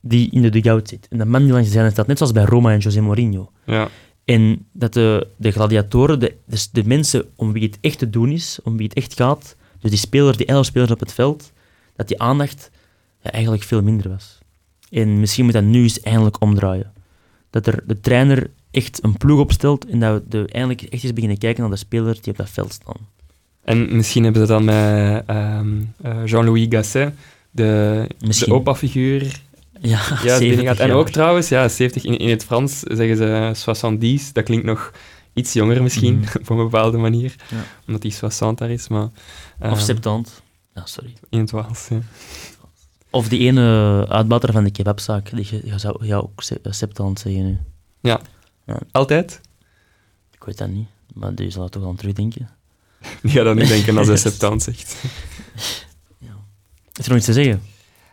[0.00, 1.06] die in de dugout zit.
[1.10, 3.50] En de man die langs de zijlijn staat, net zoals bij Roma en José Mourinho.
[3.66, 3.88] Ja.
[4.24, 8.30] En dat de, de gladiatoren, de, dus de mensen om wie het echt te doen
[8.30, 11.52] is, om wie het echt gaat, dus die spelers, die elf spelers op het veld,
[11.96, 12.70] dat die aandacht
[13.22, 14.37] ja, eigenlijk veel minder was.
[14.90, 16.92] En misschien moet dat nu eens eindelijk omdraaien.
[17.50, 21.12] Dat er de trainer echt een ploeg opstelt en dat we de, eindelijk echt eens
[21.12, 23.06] beginnen kijken naar de spelers die op dat veld staan.
[23.64, 25.68] En misschien hebben ze dan met ehm,
[26.02, 27.14] eh, Jean-Louis Gasset,
[27.50, 29.40] de, de opa-figuur,
[29.80, 34.44] ja, ja En ook trouwens, ja, 70 in, in het Frans zeggen ze 70, dat
[34.44, 34.92] klinkt nog
[35.32, 36.24] iets jonger misschien, mm.
[36.40, 37.64] op een bepaalde manier, ja.
[37.86, 38.88] omdat die 60 daar is.
[38.88, 39.08] Maar,
[39.62, 40.42] uh, of 70.
[40.74, 41.12] Ja, sorry.
[41.30, 41.98] In het Waals, ja.
[43.10, 47.58] Of die ene uitbater van de kebabzaak, die zou ja, ook 70 zeggen nu.
[48.00, 48.20] Ja.
[48.66, 48.78] ja.
[48.90, 49.40] Altijd?
[50.32, 52.48] Ik weet dat niet, maar die zal toch aan terugdenken.
[53.22, 54.96] Die gaat dan niet denken als hij 70 zegt.
[56.18, 56.34] Ja.
[56.92, 57.62] Is er nog iets te zeggen?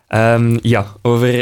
[0.10, 1.34] Um, ja, over...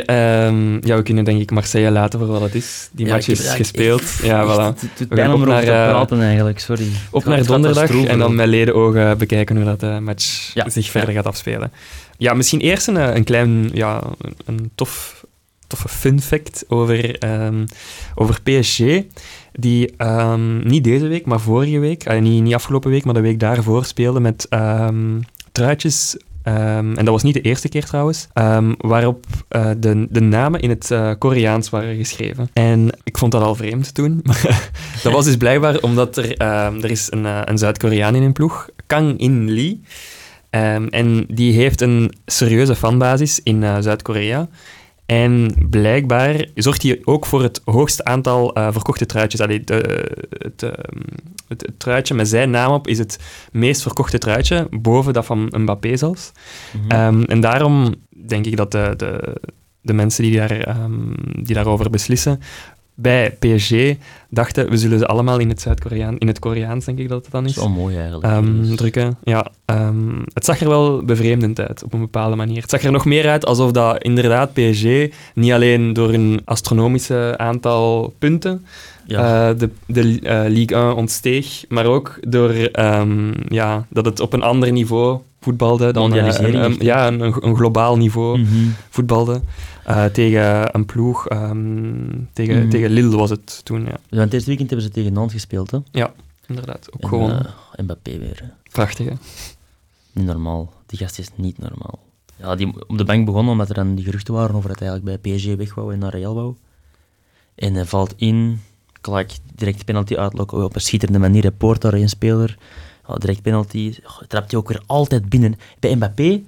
[0.45, 2.89] Um, ja, we kunnen denk ik Marseille laten voor wat het is.
[2.91, 4.03] Die match is gespeeld.
[4.21, 4.79] ja, voilà.
[4.79, 6.87] Het doet pijn om erover te eh, praten eigenlijk, sorry.
[7.11, 11.25] Op naar donderdag en dan met ledenogen bekijken hoe dat de match zich verder gaat
[11.25, 11.71] afspelen.
[12.17, 14.03] Ja, misschien eerst een, een klein, ja,
[14.45, 15.25] een tof,
[15.67, 17.65] toffe fun fact over, um,
[18.15, 18.79] over PSG.
[19.51, 19.93] Die
[20.63, 23.85] niet deze week, maar vorige week, uh, niet, niet afgelopen week, maar de week daarvoor
[23.85, 24.47] speelde met
[25.51, 28.27] truitjes Ehm, en dat was niet de eerste keer trouwens,
[28.77, 32.49] waarop uh, de, de namen in het Koreaans waren geschreven.
[32.53, 34.21] En ik vond dat al vreemd toen.
[35.03, 36.37] dat was dus blijkbaar omdat er,
[36.83, 39.81] er is een, een Zuid-Koreaan in een ploeg, Kang In Lee.
[40.89, 44.49] En die heeft een serieuze fanbasis in Zuid-Korea.
[45.05, 49.41] En blijkbaar zorgt hij ook voor het hoogste aantal uh, verkochte truitjes.
[49.41, 50.61] Allee, de, het,
[51.47, 53.19] het, truitje met zijn naam op is het
[53.51, 56.31] meest verkochte truitje, boven dat van Mbappé zelfs.
[56.73, 57.23] Mm -hmm.
[57.23, 57.95] en daarom
[58.27, 59.41] denk ik dat de, de,
[59.81, 62.39] de mensen die, daar, um, die daarover beslissen,
[62.95, 63.73] bij PSG
[64.29, 67.31] dachten, we zullen ze allemaal in het Zuid-Koreaan, in het Koreaans denk ik dat het
[67.31, 67.55] dan is.
[67.55, 68.33] Wel mooi eigenlijk.
[68.33, 69.51] Um, drukken, ja.
[69.65, 72.61] Um, het zag er wel bevreemdend uit, op een bepaalde manier.
[72.61, 74.85] Het zag er nog meer uit alsof dat inderdaad PSG
[75.33, 78.65] niet alleen door een astronomische aantal punten
[79.05, 79.49] ja.
[79.49, 84.33] uh, de, de uh, Ligue 1 ontsteeg, maar ook door um, ja, dat het op
[84.33, 88.75] een ander niveau voetbalde dan uh, een, ja, een, een, globaal niveau mm -hmm.
[88.89, 89.41] voetbalde.
[89.87, 92.69] Uh, tegen een ploeg, um, tegen, mm.
[92.69, 93.85] tegen Lille was het toen.
[93.85, 93.99] Ja.
[94.09, 95.77] Want dit weekend hebben ze tegen Nantes gespeeld, hè?
[95.91, 96.13] Ja,
[96.47, 96.87] inderdaad.
[96.93, 97.31] Ook en, gewoon.
[97.31, 97.39] Uh,
[97.75, 98.39] Mbappé weer.
[98.43, 98.47] Hè.
[98.71, 99.13] Prachtig, hè?
[100.11, 100.73] Niet normaal.
[100.85, 101.99] Die gast is niet normaal.
[102.35, 104.87] Ja, die op de bank begonnen omdat er dan die geruchten waren over dat hij
[104.89, 106.55] eigenlijk bij PSG weg wou en naar Real wou.
[107.55, 108.61] En hij valt in,
[109.01, 111.51] gelijk direct penalty uitlokken op een schitterende manier.
[111.51, 112.57] Porto, een speler,
[113.05, 113.95] oh, direct penalty.
[114.03, 115.55] Oh, trapt hij ook weer altijd binnen.
[115.79, 116.41] Bij Mbappé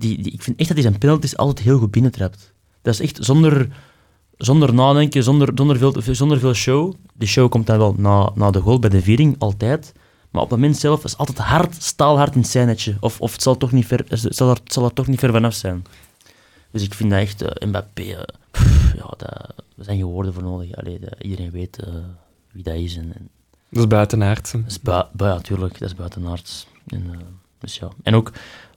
[0.00, 2.52] die, die, ik vind echt dat hij zijn penalties altijd heel goed binnentrapt.
[2.82, 3.68] Dat is echt zonder,
[4.36, 6.94] zonder nadenken, zonder, zonder, veel, zonder veel show.
[7.12, 9.92] De show komt dan wel na, na de goal bij de viering, altijd.
[10.30, 12.96] Maar op het moment zelf is het altijd hard, staalhard in het zijnetje.
[13.00, 15.18] Of, of het zal, toch niet ver, het zal, er, het zal er toch niet
[15.18, 15.84] ver vanaf zijn.
[16.70, 18.12] Dus ik vind dat echt, uh, Mbappé, uh,
[18.96, 19.22] ja, dat,
[19.76, 20.76] er zijn geen woorden voor nodig.
[20.76, 21.94] Allee, iedereen weet uh,
[22.50, 22.96] wie dat is.
[22.96, 23.28] En, en
[23.68, 24.52] dat is buitenaards.
[24.52, 26.66] Dat is bui, natuurlijk, dat is buitenaards.
[26.86, 27.20] En,
[27.58, 27.88] dus ja.
[28.02, 28.32] en ook,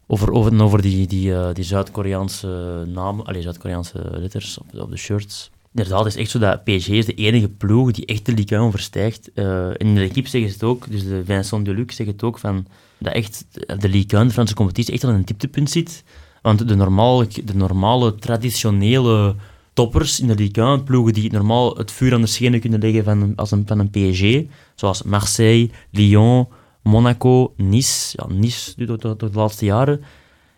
[0.07, 4.97] over, over, over die, die, uh, die Zuid-Koreaanse namen, allee, Zuid-Koreaanse letters op, op de
[4.97, 5.51] shirts.
[5.73, 8.57] Inderdaad, het is echt zo dat PSG is de enige ploeg die echt de Ligue
[8.57, 9.29] 1 verstijgt.
[9.35, 12.37] Uh, in de equipe zeggen ze het ook, dus de Vincent Deluc zegt het ook,
[12.37, 12.65] van,
[12.97, 13.45] dat echt
[13.79, 16.03] de Ligue 1, de Franse competitie, echt al een dieptepunt zit.
[16.41, 19.35] Want de normale, de normale traditionele
[19.73, 23.03] toppers in de Ligue 1, ploegen die normaal het vuur aan de schenen kunnen leggen
[23.03, 26.47] van, als een, van een PSG, zoals Marseille, Lyon,
[26.83, 30.01] Monaco, Nice, ja, Nice door, door, door de laatste jaren,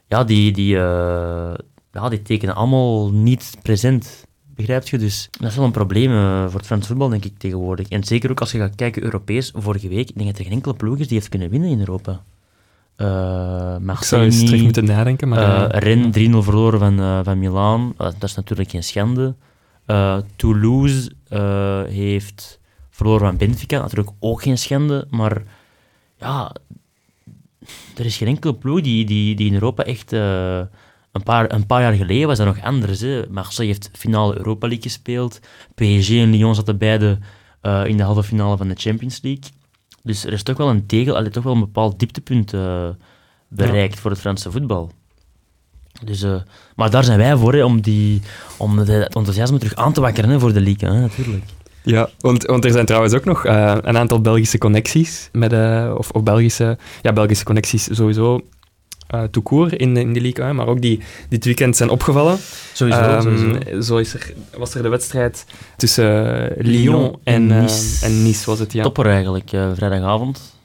[0.08, 1.54] ja, die, die, uh,
[1.92, 4.26] ja, die tekenen allemaal niet present.
[4.56, 4.98] begrijp je?
[4.98, 7.88] Dus dat is wel een probleem eh, voor het Frans voetbal, denk ik, tegenwoordig.
[7.88, 10.54] En zeker ook als je gaat kijken Europees, vorige week, ik denk dat er geen
[10.54, 12.24] enkele ploeg is die heeft kunnen winnen in Europa.
[12.98, 15.28] Uh, ik zou eens terug moeten nadenken.
[15.28, 17.94] Maar, uh, Ren 3-0 verloren van, van Milaan.
[17.98, 19.36] dat is natuurlijk geen schande.
[20.36, 21.12] Toulouse
[21.90, 22.60] heeft
[22.90, 23.80] verloren van Benfica.
[23.80, 25.08] Natuurlijk ook geen schande.
[25.10, 25.44] Maar
[26.26, 26.56] ja,
[27.98, 30.12] er is geen enkele ploeg die, die, die in Europa echt...
[30.12, 33.00] een, paar, een paar jaar geleden was dat nog anders.
[33.00, 33.30] Hè.
[33.30, 35.40] Marseille heeft finale Europa League gespeeld.
[35.76, 37.18] PSG en Lyon zaten beide
[37.84, 39.52] in de halve finale van de Champions League.
[40.06, 42.88] Dus er is toch wel een tegel, allee, toch wel een bepaald dieptepunt uh,
[43.48, 44.92] bereikt voor het Franse voetbal.
[46.04, 46.36] Dus, uh,
[46.76, 48.22] maar daar zijn wij voor, hè, om, die,
[48.58, 51.44] om de, het enthousiasme terug aan te wakkeren hè, voor de league, hè, natuurlijk.
[51.86, 55.54] Ja, want, want er zijn trouwens ook nog uh, een aantal Belgische connecties, met,
[55.98, 58.42] of, of Belgische, ja, Belgische connecties sowieso,
[59.14, 62.38] uh, tout in, in de Ligue 1, maar ook die dit weekend zijn opgevallen.
[62.74, 63.82] Sowieso, um, sowieso.
[63.82, 65.46] Zo is er, was er de wedstrijd
[65.78, 68.06] tussen Lyon en, en, nice.
[68.06, 68.46] En Nice.
[68.46, 68.84] was het, ja.
[68.84, 70.58] Topper eigenlijk, vrijdagavond.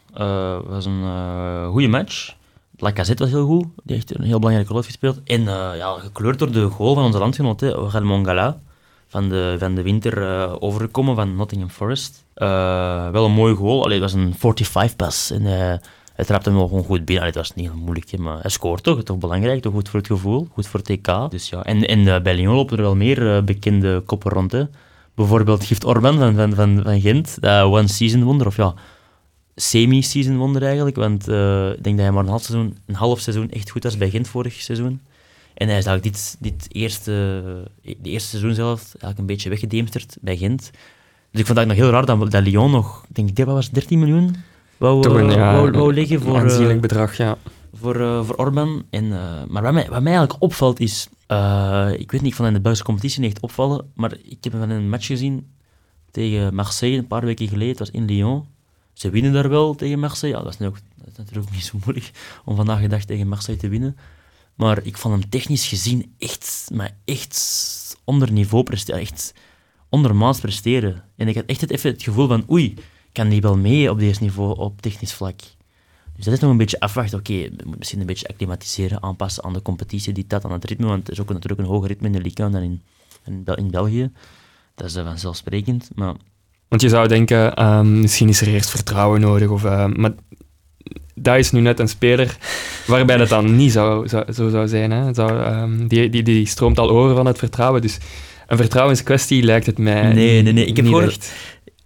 [0.66, 2.34] was een goede match.
[2.76, 5.20] Lacazette was heel goed, die heeft een heel belangrijke rol gespeeld.
[5.24, 5.42] En
[5.76, 8.60] ja, gekleurd door de goal van onze landgenoot, Orel Mongala.
[9.10, 12.24] Van de, van de winter overgekomen van Nottingham Forest.
[13.12, 15.30] wel een mooie goal, Allee, het was een 45-pas.
[15.30, 15.44] En
[16.20, 17.24] hij trapt hem wel gewoon goed binnen.
[17.24, 19.02] het was niet heel moeilijk, maar hij scoort toch.
[19.02, 21.30] Toch belangrijk, toch goed voor het gevoel, goed voor het TK.
[21.30, 21.62] Dus ja.
[21.64, 24.66] En, uh, bij Lyon lopen er wel meer uh, bekende koppen rond.
[25.14, 28.74] Bijvoorbeeld Gift Orban van, van, van, van Gent, dat one-season wonder, of ja,
[29.54, 30.96] semi-season wonder eigenlijk.
[30.96, 33.82] Want uh, ik denk dat hij maar een half, seizoen, een half seizoen echt goed
[33.82, 35.00] was bij Gent vorig seizoen.
[35.60, 37.12] En hij is eigenlijk dit, dit eerste,
[37.82, 40.70] de eerste seizoen zelf eigenlijk een beetje weggedeemsterd bij Gent.
[41.30, 43.70] Dus ik vond dat nog heel raar dat, dat Lyon nog, denk ik, wat was
[43.70, 44.36] 13 miljoen
[44.76, 46.36] wou, Toch een, ja, wou, wou liggen voor...
[46.36, 47.36] Een aanzienlijk bedrag, ja.
[47.74, 48.84] Voor, uh, voor Orban.
[48.90, 51.08] En, uh, maar wat mij, wat mij eigenlijk opvalt is...
[51.28, 54.44] Uh, ik weet niet, ik vond in de Belgische competitie niet echt opvallen, maar ik
[54.44, 55.50] heb van een match gezien
[56.10, 57.68] tegen Marseille een paar weken geleden.
[57.68, 58.44] Het was in Lyon.
[58.92, 60.36] Ze winnen daar wel tegen Marseille.
[60.36, 62.10] Ja, dat, is ook, dat is natuurlijk ook niet zo moeilijk
[62.44, 63.96] om vandaag de dag tegen Marseille te winnen.
[64.60, 67.36] Maar ik vond hem technisch gezien echt, maar echt
[68.04, 69.00] onder niveau presteren.
[69.00, 69.34] Echt
[69.88, 71.04] ondermaats presteren.
[71.16, 72.74] En ik had echt het, even het gevoel van, oei,
[73.12, 75.40] kan die wel mee op deze niveau op technisch vlak.
[76.16, 77.18] Dus dat is nog een beetje afwachten.
[77.18, 80.86] Oké, okay, misschien een beetje acclimatiseren, aanpassen aan de competitie, die dat aan het ritme.
[80.86, 82.82] Want er is ook natuurlijk een hoger ritme in de Liga dan in,
[83.24, 84.10] in, in België.
[84.74, 85.90] Dat is vanzelfsprekend.
[85.94, 86.14] Maar...
[86.68, 89.48] Want je zou denken, ehm, misschien is er eerst vertrouwen nodig.
[89.48, 90.12] Of, uh, maar
[91.22, 92.36] dat is nu net een speler
[92.86, 94.90] waarbij dat dan niet zou, zou, zo zou zijn.
[94.90, 95.14] Hè.
[95.14, 97.82] Zou, um, die, die, die stroomt al over van het vertrouwen.
[97.82, 97.98] Dus
[98.46, 100.12] een vertrouwenskwestie lijkt het mij.
[100.12, 100.64] Nee, nee, nee.
[100.64, 101.32] Ik heb, gehoord,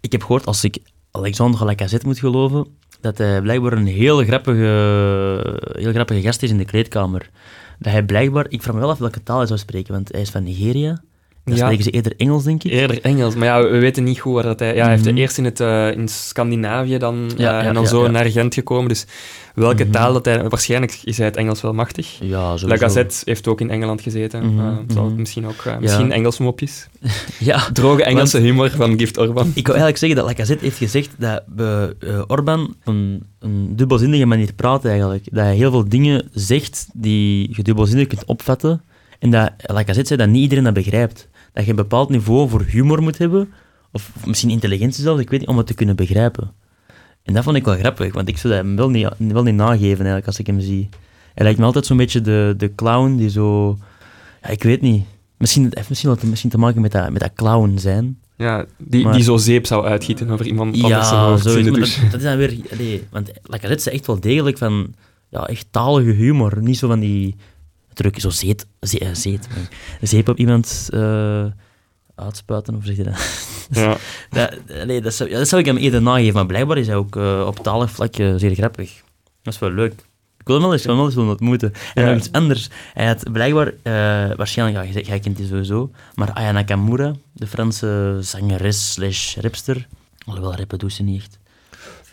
[0.00, 0.78] ik heb gehoord, als ik
[1.10, 2.66] Alexandre Lacazette moet geloven,
[3.00, 7.30] dat hij blijkbaar een heel grappige, heel grappige gast is in de kleedkamer.
[7.78, 10.20] Dat hij blijkbaar, ik vraag me wel af welke taal hij zou spreken, want hij
[10.20, 11.02] is van Nigeria.
[11.44, 11.62] Dan ja.
[11.62, 12.72] spreken ze eerder Engels, denk ik.
[12.72, 14.74] Eerder Engels, maar ja, we weten niet goed waar dat hij...
[14.74, 15.16] Ja, hij heeft mhm.
[15.16, 18.88] eerst in, het, uh, in Scandinavië dan, ja, uh, en dan zo naar Gent gekomen,
[18.88, 19.07] dus
[19.54, 19.92] welke mhm.
[19.92, 20.48] taal dat hij...
[20.48, 22.18] Waarschijnlijk is hij het Engels wel machtig.
[22.20, 22.66] Ja, sowieso.
[22.66, 24.42] Lacazette heeft ook in Engeland gezeten.
[24.42, 24.87] Mm -hmm.
[24.96, 25.64] uh, misschien ook...
[25.66, 26.88] Uh, misschien Engels mopjes.
[27.38, 27.68] ja.
[27.72, 29.46] Droge Engelse humor van Gift Orban.
[29.54, 34.26] Ik wil eigenlijk zeggen dat Lacazette heeft gezegd dat we, uh, Orban een, een dubbelzinnige
[34.26, 35.24] manier praat eigenlijk.
[35.30, 38.83] Dat hij heel veel dingen zegt die je dubbelzinnig kunt opvatten.
[39.18, 41.28] En dat Lacazette zei dat niet iedereen dat begrijpt.
[41.54, 43.52] Dat je een bepaald niveau voor humor moet hebben,
[43.92, 46.52] of misschien intelligentie zelfs, ik weet niet, om het te kunnen begrijpen.
[47.22, 49.54] En dat vond ik wel grappig, want ik zou dat hem wel niet, wel niet
[49.54, 50.88] nageven eigenlijk, als ik hem zie.
[51.34, 53.78] Hij lijkt me altijd zo'n beetje de, de clown die zo...
[54.42, 55.04] Ja, ik weet niet.
[55.38, 58.18] Misschien, heeft misschien, te, misschien te maken met dat, met dat clown zijn.
[58.36, 61.96] Ja, die, die zo zeep zou uitgieten over iemand anders ja, zo is, dus.
[61.96, 62.56] dat, dat, is dan weer...
[62.78, 64.94] Nee, want Lacazette is echt wel degelijk van...
[65.28, 66.62] Ja, echt talige humor.
[66.62, 67.36] Niet zo van die...
[67.94, 68.66] Natuurlijk zo zeet...
[68.80, 69.48] Zeet, zeet
[70.00, 70.88] zeep op iemand...
[70.92, 71.44] Uh,
[72.14, 73.18] uitspuiten, of zeg je dat?
[73.70, 73.96] Ja.
[74.30, 77.16] dat, nee, dat, zou, dat zou ik hem eerder nageven, maar blijkbaar is hij ook
[77.16, 79.02] uh, op talig vlak uh, zeer grappig.
[79.42, 79.92] Dat is wel leuk.
[80.38, 81.72] Ik wil hem wel eens, wel eens willen ontmoeten.
[81.94, 82.09] En ja.
[82.09, 82.68] nog iets anders.
[82.94, 83.72] Hij had blijkbaar,
[84.37, 89.87] waarschijnlijk, ja, jij kent die sowieso, maar Aya Nakamura, de Franse zangeres slash rapster,
[90.26, 91.38] alhoewel rappen doet ze niet echt,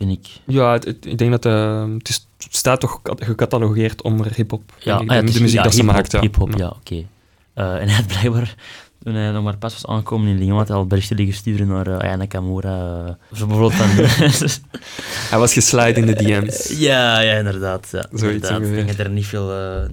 [0.02, 0.42] vind ik.
[0.46, 4.74] Ja, het, het, ik denk dat het, is, het staat toch gecatalogeerd onder hip-hop.
[4.80, 6.12] Ja, ah, ja, de, de muziek ja, dat ze maakt.
[6.12, 6.78] Ja, hip-hop, ja, oké.
[6.80, 7.08] Okay.
[7.82, 8.56] en hij had blijkbaar
[9.04, 11.68] toen hij nog maar pas was aangekomen in Lyon, had hij al berichten liggen sturen
[11.68, 13.06] naar uh, Ayana Kamura.
[13.06, 13.88] Uh, zo bijvoorbeeld van...
[15.32, 16.78] hij was geslide in de DM's.
[16.78, 17.90] ja, ja, inderdaad.
[17.92, 18.62] Ja, Zoiets inderdaad.
[18.62, 19.90] Ik denk dat er niet veel uh,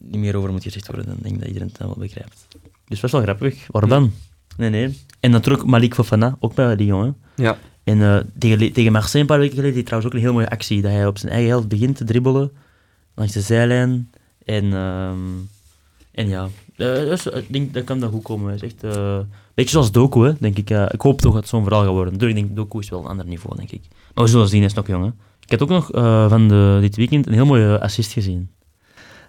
[0.00, 1.06] niet meer over moet gezegd worden.
[1.06, 2.46] Dan denk ik dat iedereen het wel begrijpt.
[2.86, 3.66] Dus was wel grappig.
[3.70, 4.12] Waar dan?
[4.56, 4.98] Nee, nee.
[5.20, 7.04] En natuurlijk Malik Fofana, ook bij Lyon.
[7.04, 7.42] Hè.
[7.42, 7.58] Ja.
[7.88, 10.50] En uh, tegen, tegen Marseille een paar weken geleden, die trouwens ook een heel mooie
[10.50, 10.82] actie.
[10.82, 12.50] Dat hij op zijn eigen helft begint te dribbelen
[13.14, 14.10] langs de zijlijn.
[14.44, 14.72] En...
[14.72, 15.48] Um,
[16.12, 18.54] En ja, eh, dus, ik denk dat kan dat goed komen.
[18.54, 20.70] Is echt, eh, een beetje zoals Doku, hè, denk ik.
[20.70, 22.18] Eh, ik hoop toch dat het zo'n verhaal gaat worden.
[22.18, 23.82] Dus ik denk, Doku is wel een ander niveau, denk ik.
[24.14, 25.04] Maar we zullen zien, hij is nog jong.
[25.04, 25.10] Hè.
[25.40, 28.50] Ik heb ook nog eh, van de, dit weekend een heel mooie assist gezien.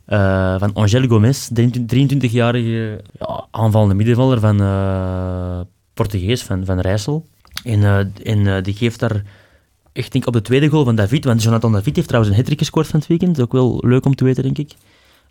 [0.05, 5.59] Eh, van Angel Gomes, 23-jarige ja, aanvallende middenvelder van eh,
[5.93, 7.27] Portugees, van, van Rijssel.
[7.63, 7.97] En, eh,
[8.33, 9.23] en eh, die geeft daar
[9.93, 12.57] echt denk op de tweede goal van David, want Jonathan David heeft trouwens een hat
[12.57, 13.41] gescoord van het weekend.
[13.41, 14.71] Ook wel leuk om te weten, denk ik.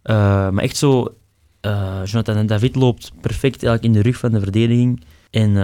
[0.03, 0.17] Eh,
[0.51, 1.15] maar echt zo,
[2.05, 5.03] Jonathan David loopt perfect eigenlijk in de rug van de verdediging.
[5.31, 5.55] En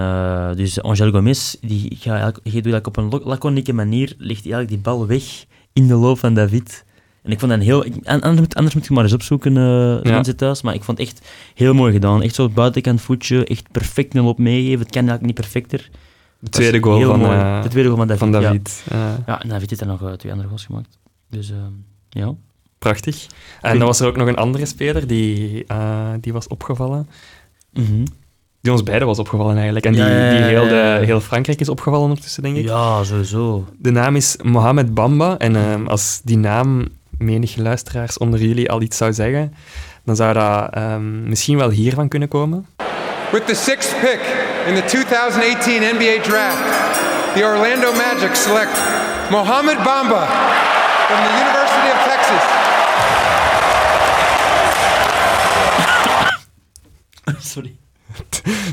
[0.57, 4.69] dus Angel Gomes, die gaat die doet eigenlijk op een laconieke manier, legt hij eigenlijk
[4.69, 6.85] die bal weg in de loop van David.
[7.23, 7.85] En ik vond dat een heel...
[7.85, 10.23] ik- anders, moet, anders moet je maar eens opzoeken, eh Ja.
[10.23, 10.63] thuis.
[10.63, 11.21] Maar ik vond het echt
[11.55, 12.23] heel mooi gedaan.
[12.23, 14.79] Echt zo het buitenkant voetje, echt perfect een loop meegeven.
[14.79, 15.91] Het kan eigenlijk niet perfecter.
[16.45, 18.19] De tweede goal van, eh, de tweede goal van David.
[18.19, 18.41] van ja.
[18.41, 18.85] David.
[19.27, 20.99] Ja, en David heeft er nog eh, twee andere goals gemaakt.
[21.31, 21.73] Dus ehm,
[22.09, 22.35] ja.
[22.79, 23.27] prachtig.
[23.61, 27.09] En dan was er ook nog een andere speler die, eh, die was opgevallen.
[27.73, 28.05] Mhm.
[28.61, 29.85] Die ons beiden was opgevallen eigenlijk.
[29.85, 32.65] En die, Ja, ja, ja, die heel, de, heel Frankrijk is opgevallen ondertussen, denk ik.
[32.65, 33.67] Ja, sowieso.
[33.79, 35.39] De naam is Mohamed Bamba.
[35.39, 39.55] En ehm, als die naam menige luisteraars onder jullie al iets zou zeggen,
[40.05, 42.67] dan zou dat ehm, misschien wel hiervan kunnen komen.
[43.33, 48.77] With the sixth pick in the 2018 NBA Draft, the Orlando Magic select
[49.31, 50.27] Mohamed Bamba
[51.07, 52.45] from the University of Texas.
[57.53, 57.77] Sorry.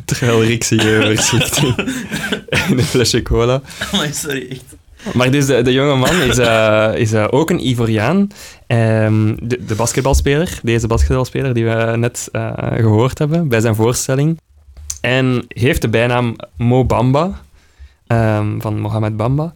[0.05, 0.83] Terwijl Rick zich
[2.69, 3.61] in een flesje cola.
[3.91, 4.75] Maar sorry, echt.
[5.13, 8.27] Maar dus de, de jonge man is, eh, is eh, ook een Ivoriaan.
[8.67, 14.39] Ehm, de, de basketbalspeler, deze basketbalspeler die we net eh, gehoord hebben bij zijn voorstelling.
[15.01, 17.41] En heeft de bijnaam Mo Bamba,
[18.07, 19.51] ehm, van Mohamed Bamba.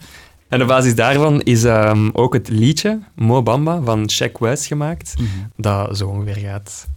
[0.47, 5.13] En op basis daarvan is ehm, ook het liedje Mo Bamba van Shaq West gemaakt,
[5.55, 6.87] dat zo ongeveer gaat.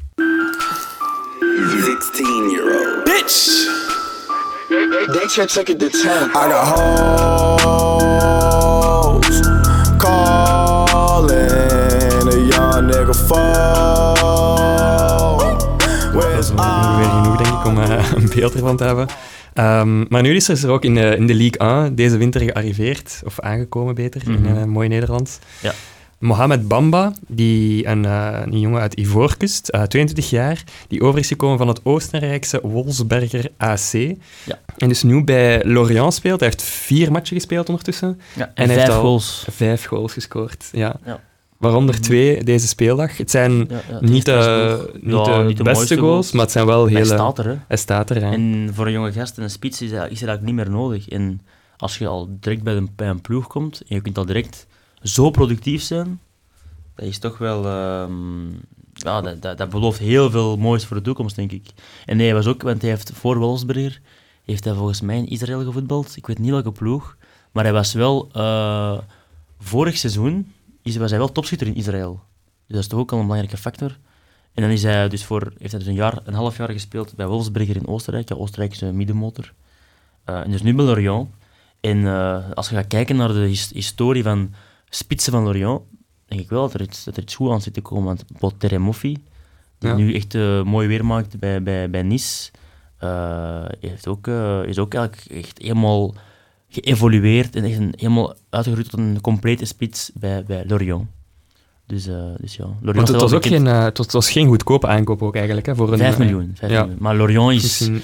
[1.84, 3.04] 16 year old.
[3.04, 3.66] Bitch!
[4.68, 5.26] They
[5.70, 6.30] it time.
[6.34, 6.64] I got
[9.22, 9.40] hoes
[9.98, 11.38] calling
[12.28, 14.37] a young nigga fall.
[17.68, 19.06] Om eh, een beeld ervan te hebben.
[19.54, 23.22] Ehm, maar nu is er ook in de, in de League 1 deze winter gearriveerd,
[23.24, 24.56] of aangekomen beter, in Mhm.
[24.56, 25.38] eh, mooi Nederlands.
[25.62, 25.72] Ja.
[26.18, 31.28] Mohamed Bamba, die een, eh, een jongen uit Ivoorkust, eh 22 jaar, die over is
[31.28, 33.92] gekomen van het Oostenrijkse Wolfsberger AC.
[33.92, 34.58] Ja.
[34.76, 36.40] En dus nu bij Lorient speelt.
[36.40, 38.20] Hij heeft vier matchen gespeeld ondertussen.
[38.36, 39.46] Ja, En vijf heeft al- goals.
[39.50, 40.96] Vijf goals gescoord, ja.
[41.04, 41.20] Ja.
[41.58, 43.16] Waaronder twee deze speeldag.
[43.16, 46.32] Het zijn Ja, ja, het niet, de, niet ja, de niet de beste goals, goals.
[46.32, 47.04] maar het zijn wel Hij hele...
[47.04, 47.54] staat er, hè.
[47.68, 48.32] Hij staat er, ja.
[48.32, 50.70] En voor een jonge gast en een spits is dat, is dat eigenlijk niet meer
[50.70, 51.08] nodig.
[51.08, 51.40] En
[51.76, 54.66] als je al direct bij een, bij een ploeg komt en je kunt al direct
[55.02, 56.20] zo productief zijn,
[56.94, 57.64] dat is toch wel...
[57.66, 58.48] ehm,
[58.92, 61.66] ja, dat, dat, dat belooft heel veel moois voor de toekomst, denk ik.
[62.04, 64.00] En hij was ook, want hij heeft voor Wolfsburger,
[64.44, 66.16] heeft hij volgens mij in Israël gevoetbald.
[66.16, 67.16] Ik weet niet welke ploeg,
[67.52, 68.28] maar hij was wel...
[68.32, 68.98] eh,
[69.60, 70.52] vorig seizoen
[70.88, 72.12] is, was hij wel topschutter in Israël.
[72.66, 73.98] Dus dat is toch ook al een belangrijke factor.
[74.54, 77.14] En dan is hij dus voor, heeft hij dus een, jaar, een half jaar gespeeld
[77.16, 78.28] bij Wolfsberger in Oostenrijk.
[78.28, 79.52] Ja, Oostenrijk is een middenmotor.
[80.24, 81.28] Eh, en dus nu bij Lorient.
[81.80, 84.54] En eh, als je gaat kijken naar de his- historie van
[84.88, 85.80] spitsen van Lorient,
[86.26, 88.04] denk ik wel dat er iets, dat er iets goed aan zit te komen.
[88.04, 89.16] Want bijvoorbeeld Teremoffi,
[89.78, 89.96] die Ja.
[89.96, 92.50] nu echt eh, mooi weer maakt bij, bij, bij Nice,
[93.80, 94.26] heeft ook,
[94.66, 96.14] is ook eigenlijk echt helemaal
[96.68, 101.06] geëvolueerd en echt een, helemaal uitgegroeid tot een complete spits bij, bij Lorient.
[101.86, 104.26] Dus, eh, dus ja, Lorient Want het staat was ook geen, eh, het was, het
[104.26, 105.66] geen goedkope aankoop ook eigenlijk.
[105.66, 106.52] Hè, voor een, 5 eh, miljoen.
[106.54, 106.80] 5 ja.
[106.80, 106.98] miljoen.
[107.00, 107.62] Maar Lorient is...
[107.62, 108.02] Misschien-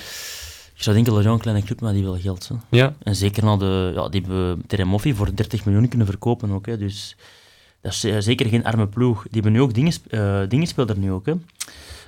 [0.77, 2.49] Je zou denken, Lorient een kleine club, maar die wil geld.
[2.49, 2.55] Hè.
[2.77, 3.93] ja, En zeker na de...
[3.95, 6.67] Ja, die hebben Teremoffi voor 30 miljoen kunnen verkopen ook.
[6.67, 6.79] Hè.
[6.79, 7.17] Dus
[7.85, 9.23] dat is eh, zeker geen arme ploeg.
[9.23, 11.27] Die hebben nu ook dingen, eh, dingen speelt er nu ook.
[11.27, 11.33] Hè.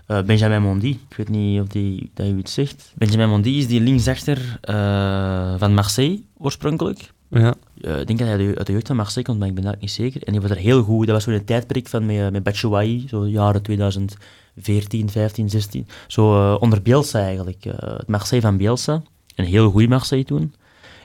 [0.07, 2.93] Eh, Benjamin Mondi, ik weet niet of die, dat je iets zegt.
[2.95, 7.13] Benjamin Mondi is die linksachter eh van Marseille oorspronkelijk.
[7.31, 7.55] ja.
[7.81, 9.55] Eh, ik denk dat hij uit de- uit de jeugd van Marseille komt, maar ik
[9.55, 10.23] ben daar niet zeker.
[10.23, 11.07] En die was er heel goed.
[11.07, 15.87] Dat was zo'n een tijdperk van met, met Batshuayi, zo jaren 2014, 15, 16.
[16.07, 17.65] Zo eh, onder Bielsa eigenlijk.
[17.65, 19.03] eh, het Marseille van Bielsa.
[19.35, 20.55] Een heel goed Marseille toen.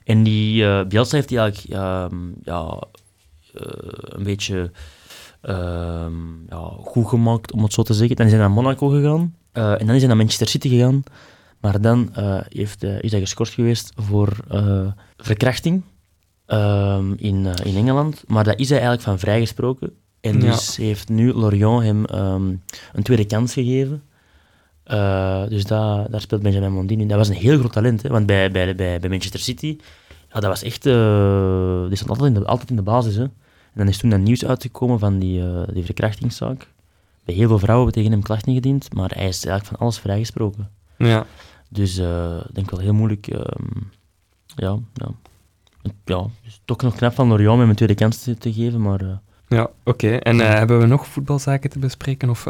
[0.03, 2.81] En die eh, Bielsa heeft die eigenlijk ehm, ja,
[3.53, 3.63] eh,
[3.99, 4.71] een beetje
[5.41, 8.15] ja, goed gemaakt, om het zo te zeggen.
[8.15, 9.35] Dan is hij naar Monaco gegaan.
[9.51, 11.03] eh, en dan is hij naar Manchester City gegaan.
[11.59, 14.37] Maar dan eh, heeft, eh, is hij geschorst geweest voor
[15.17, 15.81] verkrachting
[16.45, 18.23] ehm, in, in Engeland.
[18.27, 19.93] Maar daar is hij eigenlijk van vrijgesproken.
[20.21, 20.51] En Ja.
[20.51, 22.47] dus heeft nu Lorient hem ehm,
[22.93, 24.03] een tweede kans gegeven.
[25.49, 27.05] Dus daar, daar speelt Benjamin Mondini.
[27.07, 28.09] Dat was een heel groot talent, hè?
[28.09, 29.77] want bij, bij, bij, bij Manchester City,
[30.33, 33.15] ja, dat was echt, eh, die stond altijd in, de, altijd in de basis.
[33.15, 33.25] Hè?
[33.73, 36.67] En dan is toen dat nieuws uitgekomen van die, eh, die verkrachtingszaak.
[37.25, 40.69] bij heel veel vrouwen tegen hem klachten ingediend, maar hij is eigenlijk van alles vrijgesproken.
[40.97, 41.25] Ja.
[41.69, 43.27] Dus eh, ik denk wel heel moeilijk.
[43.27, 43.65] ehm,
[44.55, 45.07] ja, ja.
[46.05, 48.81] ja, dus toch nog knap van Lorient om hem een tweede kans te, te geven,
[48.81, 49.01] maar...
[49.01, 49.15] eh,
[49.47, 50.15] Ja, oké.
[50.15, 52.29] En hebben we nog voetbalzaken te bespreken?
[52.29, 52.45] Of,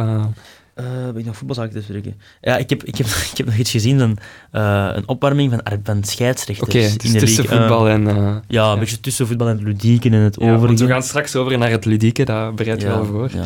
[0.73, 2.21] Eh, ben ik nog voetbalzaken te spreken?
[2.41, 4.17] Ja, ik heb, ik heb, ik heb nog iets gezien van
[4.51, 7.59] eh, een opwarming van, van scheidsrechters Oké, in dus de tussen league.
[7.59, 8.07] Eh, voetbal en...
[8.07, 10.85] eh, ja, een beetje tussen voetbal en het ludieke en het ja, want overige.
[10.85, 13.29] we gaan straks over naar het ludieke, dat bereidt je wel voor.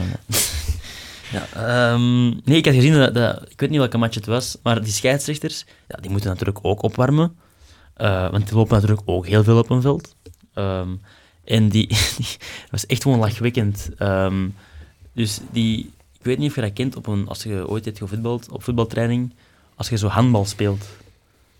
[1.31, 4.57] Ja, ehm, nee, ik had gezien dat, dat- Ik weet niet welke match het was,
[4.63, 7.35] maar die scheidsrechters, ja, die moeten natuurlijk ook opwarmen.
[8.31, 10.15] Want die lopen natuurlijk ook heel veel op een veld.
[10.53, 10.87] Ehm,
[11.45, 11.87] en die,
[12.71, 13.89] was echt gewoon lachwekkend.
[13.97, 14.47] Ehm,
[15.13, 15.93] dus die...
[16.25, 19.33] Ik weet niet of je dat kent, op als je ooit hebt gevoetbald, op voetbaltraining,
[19.75, 20.85] als je zo handbal speelt.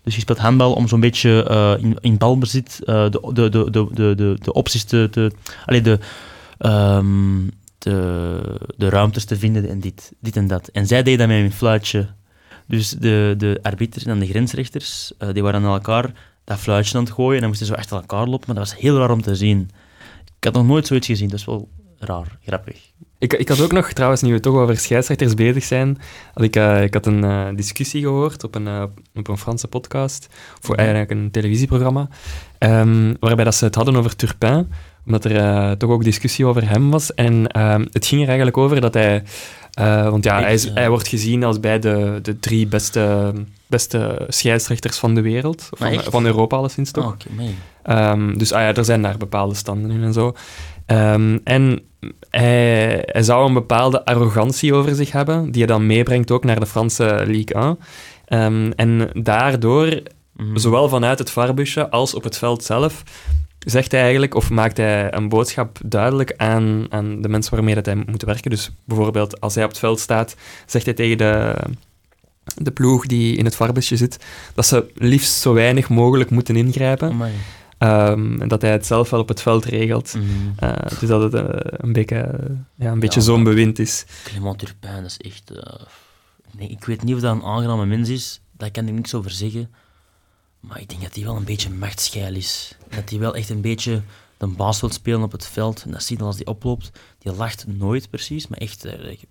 [0.02, 3.70] Dus je speelt handbal om zo'n beetje eh, in, in balbezit eh, de, de, de,
[3.70, 5.08] de, de, de, de opties te...
[5.10, 5.32] te
[5.66, 5.98] allee, de,
[6.58, 7.46] ehm,
[7.78, 8.40] de,
[8.76, 10.68] de ruimtes te vinden en dit, dit en dat.
[10.68, 12.08] En zij deden dat met een fluitje.
[12.66, 16.12] Dus de, de arbiters en de grensrechters, eh, die waren aan elkaar
[16.44, 18.68] dat fluitje aan het gooien en dan moesten ze zo achter elkaar lopen, maar dat
[18.68, 19.70] was heel raar om te zien.
[20.38, 22.92] Ik had nog nooit zoiets gezien, dat is wel raar, grappig.
[23.18, 25.98] Ik, ik had ook nog, trouwens, nu we toch over scheidsrechters bezig zijn,
[26.34, 29.68] had ik, eh, ik had een eh, discussie gehoord op een, eh, op een Franse
[29.68, 30.28] podcast,
[30.60, 32.08] voor eigenlijk een televisieprogramma,
[32.58, 34.72] ehm, waarbij dat ze het hadden over Turpin,
[35.06, 37.14] omdat er toch ook discussie over hem was.
[37.14, 39.22] En ehm, het ging er eigenlijk over dat hij...
[39.76, 42.66] eh, want ja, Ik, hij, is, eh, hij wordt gezien als bij de, de drie
[42.66, 43.32] beste,
[43.66, 45.68] beste scheidsrechters van de wereld.
[45.70, 47.04] Van, van Europa alleszins toch.
[47.04, 47.54] Ah, oké, nee.
[47.82, 50.32] Ehm, dus ah ja, er zijn daar bepaalde standen in en zo.
[50.86, 51.80] Ehm, en
[52.30, 56.60] hij, hij zou een bepaalde arrogantie over zich hebben, die hij dan meebrengt ook naar
[56.60, 57.78] de Franse Ligue 1.
[58.24, 60.00] Ehm, en daardoor,
[60.36, 60.56] Mhm.
[60.56, 63.02] zowel vanuit het varbusje als op het veld zelf,
[63.70, 67.86] zegt hij eigenlijk, of maakt hij een boodschap duidelijk aan, aan de mensen waarmee dat
[67.86, 68.50] hij moet werken.
[68.50, 70.36] Dus bijvoorbeeld, als hij op het veld staat,
[70.66, 71.54] zegt hij tegen de,
[72.56, 77.20] de ploeg die in het varbusje zit, dat ze liefst zo weinig mogelijk moeten ingrijpen.
[77.78, 80.14] Ehm, en dat hij het zelf wel op het veld regelt.
[80.56, 83.26] Eh, dus dat het eh, een beetje, eh, ja, een beetje Ja.
[83.26, 84.04] zo'n bewind is.
[84.24, 85.50] Clément Turpin, dat is echt...
[85.50, 85.80] eh,
[86.58, 89.30] nee, ik weet niet of dat een aangename mens is, daar kan ik niks over
[89.30, 89.70] zeggen.
[90.66, 92.76] Maar ik denk dat hij wel een beetje machtsgeil is.
[92.88, 94.02] Dat hij wel echt een beetje
[94.36, 95.82] de baas wil spelen op het veld.
[95.82, 96.90] En dat zie je dan als hij oploopt.
[97.18, 98.84] Die lacht nooit precies, maar echt...
[98.84, 99.26] eh, ik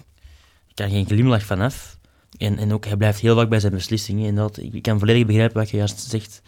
[0.74, 1.98] kan geen glimlach vanaf.
[2.38, 4.28] En, en ook, hij blijft heel vaak bij zijn beslissingen.
[4.28, 6.42] En dat, ik, kan volledig begrijpen wat je juist zegt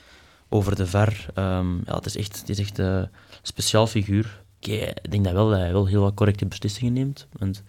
[0.50, 1.26] over de VAR.
[1.34, 3.10] Ehm, ja, het is echt, het is echt eh, een
[3.42, 4.44] speciaal figuur.
[4.60, 7.28] Ik, eh, ik denk dat, wel, dat hij wel heel wat correcte beslissingen neemt.
[7.32, 7.64] Want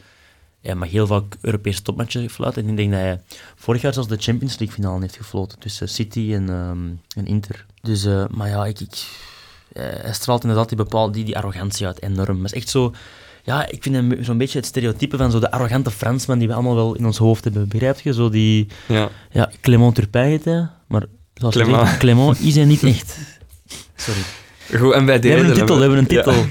[0.69, 2.63] hij mag heel vaak Europese topmatchen fluiten.
[2.63, 3.21] En ik denk dat hij
[3.57, 6.79] vorig jaar zelfs de Champions League finale heeft gefloten tussen City en, ehm,
[7.17, 7.67] en Inter.
[7.83, 9.07] Dus, eh, maar ja, ik, ik,
[9.73, 12.37] eh, hij straalt inderdaad die, bepaalde, die, die arrogantie uit enorm.
[12.37, 12.95] Maar is echt zo...
[13.43, 16.55] Ja, ik vind hem zo'n beetje het stereotype van zo de arrogante Fransman die we
[16.55, 17.69] allemaal wel in ons hoofd hebben.
[17.69, 18.13] Begrijp je?
[18.13, 18.67] Zo die...
[18.87, 19.09] Ja.
[19.31, 21.05] Ja, Clément Turpin heet hij, maar
[21.35, 21.87] zoals je Clément.
[21.87, 23.19] zegt, Clément is hij niet echt.
[23.97, 24.21] Sorry.
[24.77, 26.33] Goed, en bij We hebben een titel, we hebben een titel.
[26.33, 26.47] Ja.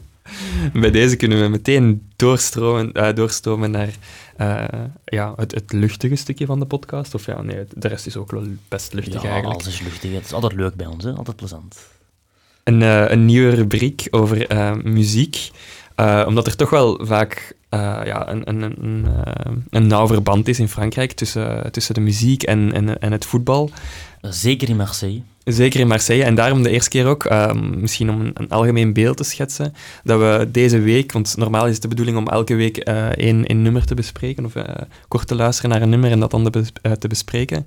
[0.72, 3.88] bij deze kunnen we meteen doorstromen, eh, doorstomen naar
[4.36, 4.64] eh,
[5.04, 7.14] ja, het, het luchtige stukje van de podcast.
[7.14, 9.60] Of ja, nee, de rest is ook wel best luchtig Ja, eigenlijk.
[9.60, 10.12] alles is luchtig.
[10.12, 11.12] Het is altijd leuk bij ons, hè?
[11.12, 11.76] altijd plezant.
[12.64, 14.46] Een, eh, een nieuwe rubriek over
[14.84, 15.50] muziek.
[16.26, 17.56] Omdat er toch wel vaak
[18.04, 19.06] ja, een, een, een,
[19.70, 23.70] een nauw verband is in Frankrijk tussen, tussen de muziek en, en, en het voetbal.
[24.20, 25.22] Zeker in Marseille.
[25.44, 26.24] Zeker in Marseille.
[26.24, 29.74] En daarom de eerste keer ook, ehm, misschien om een, een algemeen beeld te schetsen,
[30.04, 33.62] dat we deze week, want normaal is het de bedoeling om elke week eh één,
[33.62, 34.74] nummer te bespreken, of eh,
[35.08, 37.66] kort te luisteren naar een nummer en dat dan te, eh, te bespreken.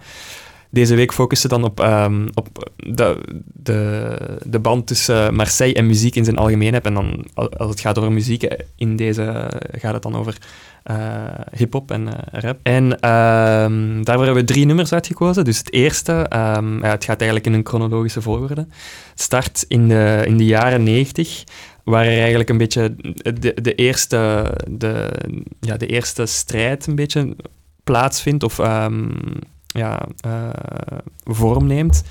[0.70, 3.18] Deze week focussen dan op, ehm, op de,
[3.54, 6.86] de, de band tussen Marseille en muziek in zijn algemeenheid.
[6.86, 10.38] En dan, al- als het gaat over muziek, eh, in deze gaat het dan over
[10.84, 12.60] eh, hip-hop en eh, rap.
[12.64, 15.44] En ehm, daarvoor hebben we drie nummers uitgekozen.
[15.44, 18.68] Dus het eerste, ehm, ja, het gaat eigenlijk in een chronologische volgorde.
[19.10, 21.44] Het start in de, in de jaren 90,
[21.84, 22.96] waar er eigenlijk een beetje
[23.40, 25.12] de, de, eerste, de,
[25.60, 27.36] ja, de eerste strijd een beetje
[27.84, 28.60] plaatsvindt, of
[29.76, 30.50] ja, eh,
[31.24, 32.04] vorm neemt.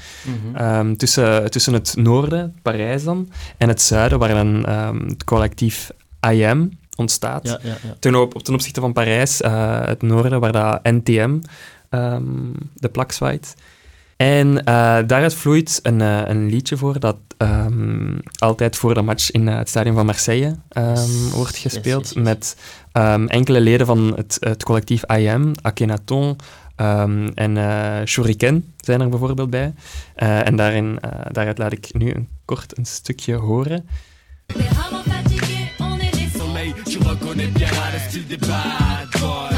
[0.54, 5.90] Ehm, tussen, tussen het noorden, Parijs dan, en het zuiden, waar dan ehm, het collectief
[6.20, 7.46] IM ontstaat.
[7.46, 7.96] Ja, ja, ja.
[7.98, 11.38] Ten, op, ten opzichte van Parijs, eh, het noorden, waar dat NTM
[11.88, 12.22] ehm,
[12.74, 13.54] de plak zwaait.
[14.16, 14.64] En eh,
[15.06, 17.16] daaruit vloeit een, een liedje voor dat
[18.38, 20.56] altijd voor de match in het stadion van Marseille
[21.32, 22.02] wordt gespeeld.
[22.02, 22.22] yes, yes.
[22.22, 22.56] Met
[23.30, 26.36] enkele leden van het, het collectief IM, Akhenaton
[26.76, 29.74] ehm, en eh Shuriken zijn er bijvoorbeeld bij.
[30.14, 33.88] Eh, en daarin, eh, daaruit laat ik nu een kort een stukje horen.
[36.84, 39.53] Tu reconnais bien le style des bad boys.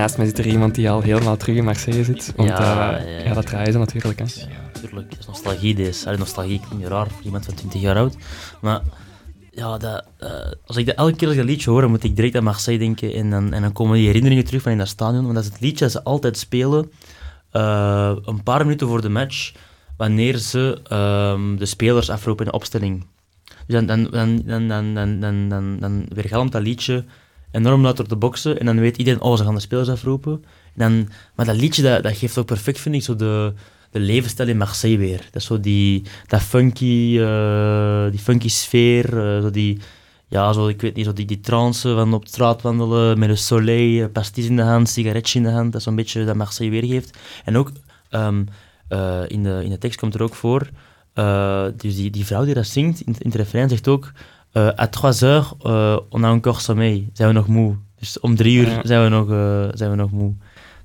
[0.00, 2.32] Naast mij zit er iemand die al helemaal terug in Marseille zit.
[2.36, 3.24] Want Ja, ja, ja, ja.
[3.24, 4.18] ja, dat draaien ze natuurlijk.
[4.18, 4.24] Hè.
[4.80, 6.06] Tuurlijk, dat is nostalgie deze.
[6.06, 8.16] Allee, nostalgie klinkt raar voor iemand van 20 jaar oud.
[8.60, 8.80] Maar
[9.50, 10.30] ja, dat, eh,
[10.66, 12.78] als ik dat elke keer als ik dat liedje hoor, moet ik direct aan Marseille
[12.78, 13.14] denken.
[13.14, 15.22] En dan, en dan komen die herinneringen terug van in dat stadion.
[15.22, 16.90] Want dat is het liedje dat ze altijd spelen,
[17.50, 19.52] eh, een paar minuten voor de match,
[19.96, 23.06] wanneer ze ehm, de spelers afroepen in de opstelling.
[23.66, 27.04] Dus dan, dan, dan, dan, dan, dan, dan, dan, dan weergalmt dat liedje
[27.52, 28.58] enorm luid door de boksen.
[28.60, 30.44] En dan weet iedereen, oh, ze gaan de spelers afroepen.
[30.74, 33.52] En dan, maar dat liedje, dat, dat geeft ook perfect, vind ik, zo de,
[33.90, 35.18] de levensstijl in Marseille weer.
[35.18, 39.78] Dat is zo die, dat funky, eh, die funky sfeer, eh, zo die,
[40.28, 43.38] ja, zo, ik weet niet, zo die, die trance van op straat wandelen met een
[43.38, 46.72] soleil, eh, pastis in de hand, sigaretje in de hand, dat zo'n beetje dat Marseille
[46.72, 47.18] weergeeft.
[47.44, 47.72] En ook,
[48.10, 48.44] ehm,
[48.88, 50.68] eh, in, de, in de tekst komt er ook voor,
[51.76, 54.12] dus die, die vrouw die dat zingt, in, in het refrein zegt ook,
[54.52, 57.76] eh à 3 heures, eh, on a encore sommeil, zijn we nog moe.
[57.98, 60.34] Dus om drie uur zijn, we nog, eh, zijn we nog moe.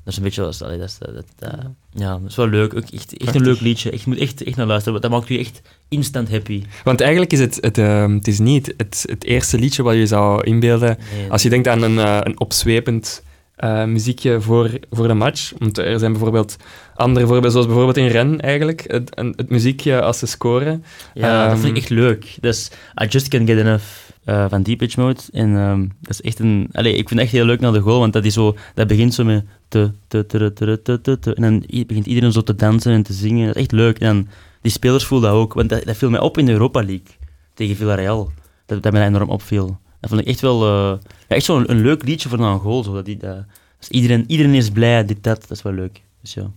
[0.03, 1.51] Dat is een beetje, dat dat dat,
[1.93, 2.75] ja, dat is wel leuk.
[2.75, 3.89] Ook echt, echt een leuk liedje.
[3.89, 5.01] Ik moet echt, echt naar luisteren.
[5.01, 6.63] Dat maakt je echt instant happy.
[6.83, 10.07] Want eigenlijk is het, het, ehm, het is niet het, het eerste liedje wat je
[10.07, 13.23] zou inbeelden Nee, als je denkt aan een, eh, een opzwepend
[13.55, 15.53] eh, muziekje voor, voor de match.
[15.57, 16.55] Want er zijn bijvoorbeeld
[16.95, 20.83] andere voorbeelden, zoals bijvoorbeeld in Ren eigenlijk, het, het muziekje als ze scoren.
[21.13, 22.37] Ja, dat vind ik Ehm, echt leuk.
[22.41, 22.71] Dus
[23.03, 23.85] I Just Can't Get Enough
[24.23, 25.19] eh, van Deep Pitch Mode.
[25.31, 26.69] En ehm, dat is echt een...
[26.71, 28.87] Allee, ik vind het echt heel leuk naar de goal, want dat, is zo, dat
[28.87, 29.45] begint zo met...
[29.67, 33.03] Te, te, te, te, te, te, te, en dan begint iedereen zo te dansen en
[33.03, 33.47] te zingen.
[33.47, 33.99] Dat is echt leuk.
[33.99, 34.27] En dan,
[34.61, 37.15] die spelers voelen dat ook, want dat, dat viel mij op in de Europa League
[37.53, 38.31] tegen Villarreal.
[38.65, 39.79] Dat, dat mij enorm opviel.
[39.99, 40.63] Dat vond ik echt wel...
[40.63, 42.83] eh, ja, echt zo'n een leuk liedje voor een goal.
[42.83, 43.37] Zo, dat die, dat,
[43.79, 45.41] dus iedereen, iedereen is blij, dit, dat.
[45.41, 46.01] Dat is wel leuk.
[46.21, 46.51] Dus ja.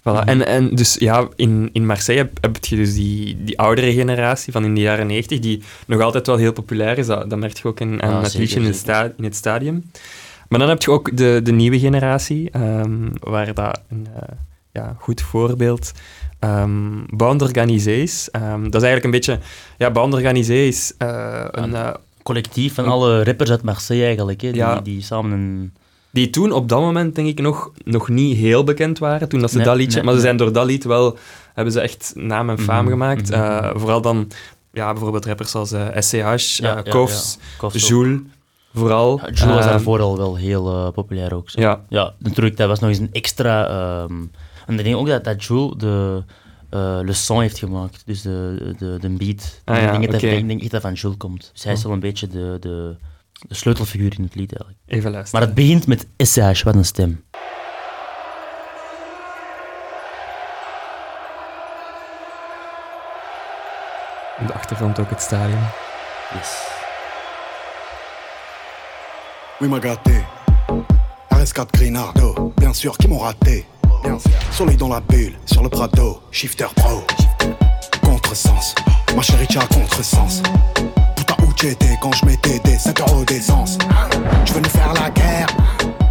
[0.00, 0.24] Voilà.
[0.24, 4.52] En, en dus ja, in, in Marseille heb, heb je dus die, die oudere generatie
[4.52, 7.06] van in de jaren 90, die nog altijd wel heel populair is.
[7.06, 9.90] Dat, dat merk je ook in, aan het zeker, liedje in sta, in het stadium.
[10.48, 14.22] Maar dan heb je ook de, de nieuwe generatie, ehm, waar dat een eh,
[14.72, 15.92] ja, goed voorbeeld
[16.38, 18.28] ehm Band Organisé is.
[18.30, 19.38] Ehm, dat is eigenlijk een beetje...
[19.78, 21.74] Ja, Band Organisé is eh, een...
[21.74, 21.90] eh,
[22.34, 24.80] Collectief van alle rappers uit Marseille eigenlijk, hè, die, Ja.
[24.80, 25.72] die samen een...
[26.10, 29.50] die toen op dat moment, denk ik, nog, nog niet heel bekend waren, toen dat
[29.50, 29.94] ze Nee, dat liedje...
[29.96, 31.18] nee, maar ze zijn door dat lied wel...
[31.54, 33.30] Hebben ze echt naam en faam Mhm, gemaakt.
[33.30, 33.40] mhm.
[33.40, 34.28] Eh, vooral dan...
[34.72, 37.38] Ja, bijvoorbeeld rappers als eh, SCH, Ja, eh, ja, Kofs.
[37.72, 38.20] Jules,
[38.74, 39.20] vooral.
[39.24, 41.50] Ja, Jules was daarvoor al wel heel eh, populair ook.
[41.50, 41.60] Zo.
[41.60, 43.66] Ja, Ja, natuurlijk, dat was nog eens een extra...
[44.66, 46.22] en ik denk ook dat, dat Jules de,
[46.70, 49.60] eh le son heeft gemaakt, dus de, de, de beat.
[49.64, 51.50] Ah ik, ja, denk dat, ik denk dat van Jules komt.
[51.52, 52.96] Dus hij is wel een beetje de, de,
[53.48, 54.78] de sleutelfiguur in het lied eigenlijk.
[54.86, 55.40] even luisteren.
[55.40, 57.24] Maar het begint met SH, wat een stem.
[64.40, 65.62] Op de achtergrond ook het stadion.
[66.34, 66.68] Yes.
[69.60, 70.24] Oui, m'a gâté.
[71.28, 73.66] RS4 Grinardo, bien sûr, qui m'ont raté.
[74.50, 77.02] Soleil dans la bulle, sur le Prado, shifter pro.
[78.02, 78.74] Contresens,
[79.16, 80.42] ma chérie, tu as contresens.
[81.16, 83.78] Putain, où tu étais quand je mettais des 5 euros d'essence?
[84.44, 85.46] Tu veux nous faire la guerre?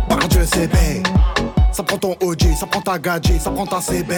[0.07, 0.75] Par Dieu, c'est B.
[1.71, 4.11] Ça prend ton OG, ça prend ta gadget, ça prend ta CB.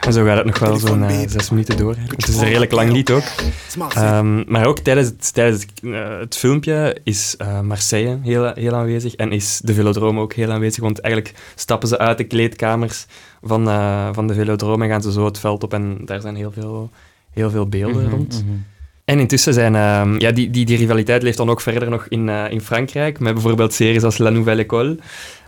[0.00, 1.94] En zo gaat het nog wel zo'n eh, zes minuten door.
[2.16, 3.22] Het is een redelijk lang lied ook.
[3.94, 8.74] Ehm, maar ook tijdens het, tijdens het, eh, het filmpje is eh, Marseille heel, heel
[8.74, 10.82] aanwezig en is de Velodrome ook heel aanwezig.
[10.82, 13.06] Want eigenlijk stappen ze uit de kleedkamers
[13.42, 15.72] van, eh, van de Velodrome en gaan ze zo het veld op.
[15.74, 16.90] En daar zijn heel veel,
[17.32, 18.44] heel veel beelden Mhm, rond.
[18.46, 18.56] mhm.
[19.04, 19.74] En intussen zijn...
[19.74, 23.32] ehm, ja, die, die, die rivaliteit leeft dan ook verder nog in, in Frankrijk, met
[23.34, 24.98] bijvoorbeeld series als La Nouvelle École,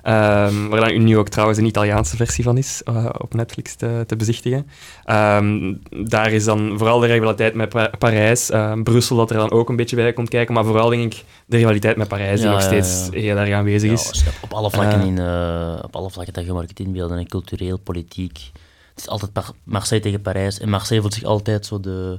[0.02, 4.04] ehm, waar dan nu ook trouwens een Italiaanse versie van is, eh, op Netflix te,
[4.06, 4.66] te bezichtigen.
[5.04, 5.74] Ehm,
[6.04, 9.68] daar is dan vooral de rivaliteit met Pa- Parijs, ehm, Brussel dat er dan ook
[9.68, 12.62] een beetje bij komt kijken, maar vooral denk ik de rivaliteit met Parijs, die nog
[12.62, 13.20] steeds ja.
[13.20, 14.24] heel erg aanwezig is.
[14.42, 15.06] op alle vlakken, Eh.
[15.06, 18.50] in, eh, op alle vlakken dat je maar kunt inbeelden, en cultureel, politiek.
[18.94, 20.58] Het is altijd Par- Marseille tegen Parijs.
[20.58, 22.18] En Marseille voelt zich altijd zo de,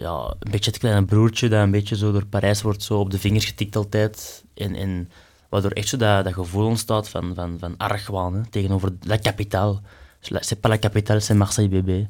[0.00, 3.10] ja, een beetje het kleine broertje dat een beetje zo door Parijs wordt zo op
[3.10, 4.44] de vingers getikt altijd.
[4.54, 5.08] En, en
[5.50, 9.78] waardoor echt zo dat, dat gevoel ontstaat van, van, van argwaan hè, tegenover la capitale.
[10.20, 12.08] Dus C'est pas la capitale, c'est Marseille bébé.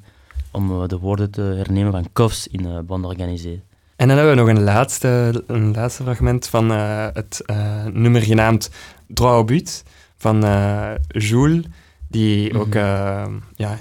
[0.51, 3.61] Om eh, de woorden te hernemen van Kofs in uh, Bande Organisée.
[3.97, 8.23] En dan hebben we nog een laatste, een laatste fragment van eh, het eh, nummer
[8.23, 8.71] genaamd
[9.07, 9.83] Droit au but
[10.17, 11.65] van eh, Jules,
[12.09, 13.27] die ook eh,
[13.57, 13.79] ja,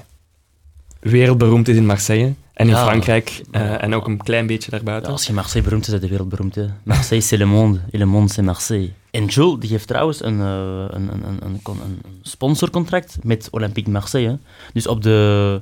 [1.00, 2.84] wereldberoemd is in Marseille en in Ja.
[2.86, 3.82] Frankrijk eh, Ja.
[3.82, 5.12] en ook een klein beetje daarbuiten.
[5.12, 6.56] als je Marseille beroemd is, is de wereld beroemd.
[6.56, 6.66] Hè.
[6.84, 7.80] Marseille, c'est le monde.
[7.92, 8.94] Et le monde, c'est Marseille.
[9.12, 13.18] En Jules die heeft trouwens een, eh, een, een, een, een, con- een een sponsorcontract
[13.24, 14.38] met Olympique Marseille.
[14.74, 15.62] Dus op de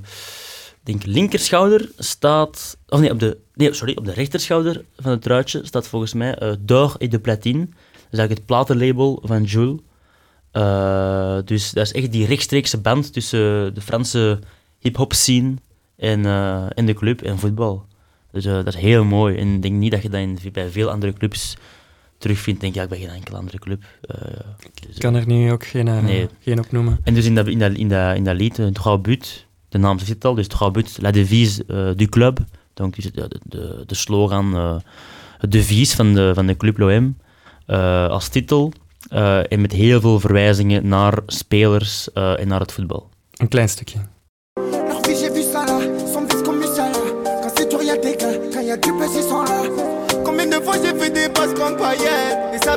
[0.83, 2.77] denk, linkerschouder staat...
[2.89, 6.35] Of nee, op de, nee, sorry, op de rechterschouder van het truitje staat volgens mij
[6.35, 7.59] eh D'or et de Platine.
[7.59, 9.79] Dat is eigenlijk het platenlabel van Jules.
[10.51, 14.39] Eh, dus dat is echt die rechtstreekse band tussen de Franse
[14.79, 15.53] hip-hop scene
[15.95, 16.25] en,
[16.73, 17.85] en de club en voetbal.
[18.31, 19.37] Dus dat is heel mooi.
[19.37, 21.55] En ik denk niet dat je dat in, bij veel andere clubs
[22.17, 22.61] terugvindt.
[22.61, 23.83] Denk ik, ja, bij geen enkele andere club.
[24.01, 24.17] Eh,
[24.87, 26.27] dus, Ik kan er nu ook geen, eh, Nee.
[26.39, 26.99] geen opnoemen.
[27.03, 29.77] En dus in dat, in dat, in dat, in dat lied, uh, Droit but, de
[29.77, 32.39] naam zit al, dus but, la devise eh, du club.
[32.73, 34.75] Donc, dus de, de, de slogan, eh,
[35.37, 37.17] het devies van de, van de Club L'OM
[37.65, 38.71] eh, als titel.
[39.09, 43.09] eh, en met heel veel verwijzingen naar spelers eh, en naar het voetbal.
[43.37, 43.99] Een klein stukje.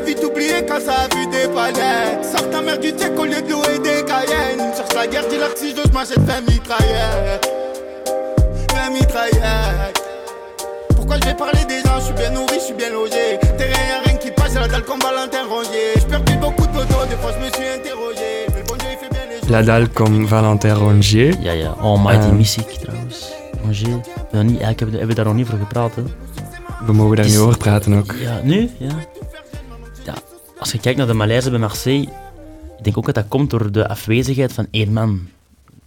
[0.07, 3.40] Vite oublié quand ça a vu des palettes Sors ta mère du tech au lieu
[3.42, 7.48] de louer des Cayenne Cherche la guerre, dis-leur que si je m'achète 20 mitraillettes
[8.74, 10.03] 20 mitraillettes
[10.96, 13.84] Pourquoi je vais parler des gens, je suis bien nourri, je suis bien logé Terrain
[13.90, 16.72] y'a rien qui passe, j'ai la dalle comme Valentin Rongier Je perds plus beaucoup de
[16.72, 19.40] photos, des fois je me suis interrogé Mais le bon Dieu il fait bien les
[19.40, 21.34] choses La dalle comme Valentin Rongier.
[21.42, 21.74] Ja, ja.
[21.82, 22.32] Oh, Mighty Eh.
[22.32, 23.32] Mystiek trouwens.
[24.32, 25.94] Niet, ja, ik heb, hebben we daar nog niet over gepraat.
[25.94, 26.03] Hè.
[26.86, 28.14] We mogen daar nu over praten ook.
[28.20, 28.70] Ja, nu?
[28.78, 28.88] Ja.
[30.61, 32.08] Als je kijkt naar de Malaise bij Marseille,
[32.78, 35.28] ik denk ook dat dat komt door de afwezigheid van één man.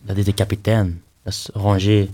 [0.01, 1.01] Dat is de kapitein.
[1.23, 2.07] Dat is Ranger.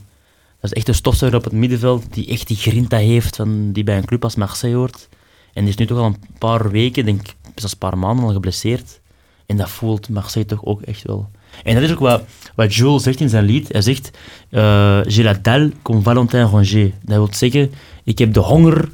[0.59, 3.83] Dat is echt een stofzuiger op het middenveld die echt die grinta heeft van, die
[3.83, 5.09] bij een club als Marseille hoort.
[5.53, 8.31] En die is nu toch al een paar weken, denk ik, een paar maanden al
[8.31, 8.99] geblesseerd.
[9.45, 11.29] En dat voelt Marseille toch ook echt wel.
[11.63, 12.23] En dat is ook wat,
[12.55, 13.71] wat Jules zegt in zijn lied.
[13.71, 14.11] Hij zegt,
[14.49, 16.91] eh j'ai la dalle comme Valentin Rongier.
[17.01, 17.71] Dat wil zeggen,
[18.03, 18.89] ik heb de honger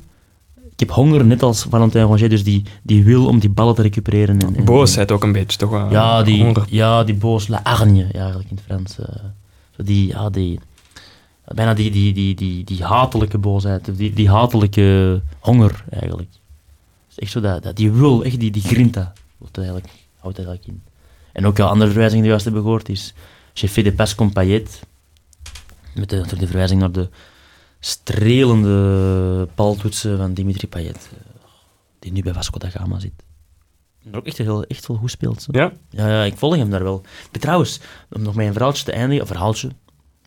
[0.75, 3.81] ik heb honger, net als Valentin Rongier, dus die, die wil om die ballen te
[3.81, 4.41] recupereren.
[4.41, 5.91] En, en- Boosheid ook een beetje, toch wel.
[5.91, 6.65] Ja, die, Honger.
[6.69, 8.99] ja, die boos, la hargne, ja, eigenlijk in het Frans.
[8.99, 9.05] eh.
[9.77, 10.59] Zo die, ja, die,
[11.47, 16.29] bijna die, die, die, die, die hatelijke boosheid, die, die hatelijke honger, eigenlijk.
[17.09, 19.87] Is echt zo dat, dat die wil, echt die, die grinta, houdt het eigenlijk,
[20.19, 20.81] houdt eigenlijk in.
[21.31, 23.13] En ook ja, andere verwijzing die we juist hebben gehoord is
[23.95, 24.81] passes comme Payet.
[25.93, 27.09] Met de, de verwijzing naar de
[27.85, 31.09] strelende baltoetsen van Dimitri Payet.
[31.11, 31.19] eh,
[31.99, 33.11] Die nu bij Vasco da Gama zit.
[34.05, 35.45] En ook echt heel, echt wel goed speelt.
[35.51, 35.71] Ja?
[35.89, 37.01] Ja, ja, ik volg hem daar wel.
[37.31, 37.79] Maar trouwens,
[38.11, 39.67] om nog met een verhaaltje te eindigen, een verhaaltje,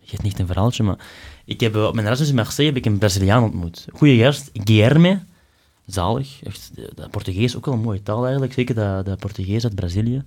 [0.01, 0.99] je hebt niet een verhaaltje, maar
[1.45, 3.87] ik heb, eh, op mijn Erasmus in Marseille heb ik een Braziliaan ontmoet.
[3.93, 5.21] Goeie gast, Guilherme,
[5.87, 6.43] zalig.
[6.43, 10.23] Echt, dat Portugees ook wel een mooie taal eigenlijk, zeker dat, dat Portugees uit Brazilië.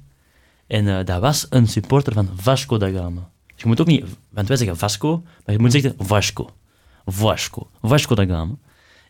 [0.68, 3.30] En eh, dat was een supporter van Vasco da Gama.
[3.54, 6.50] Dus je moet ook niet, want wij zeggen Vasco, maar je moet zeggen Vasco.
[7.06, 7.68] Vasco.
[7.82, 8.54] Vasco da Gama.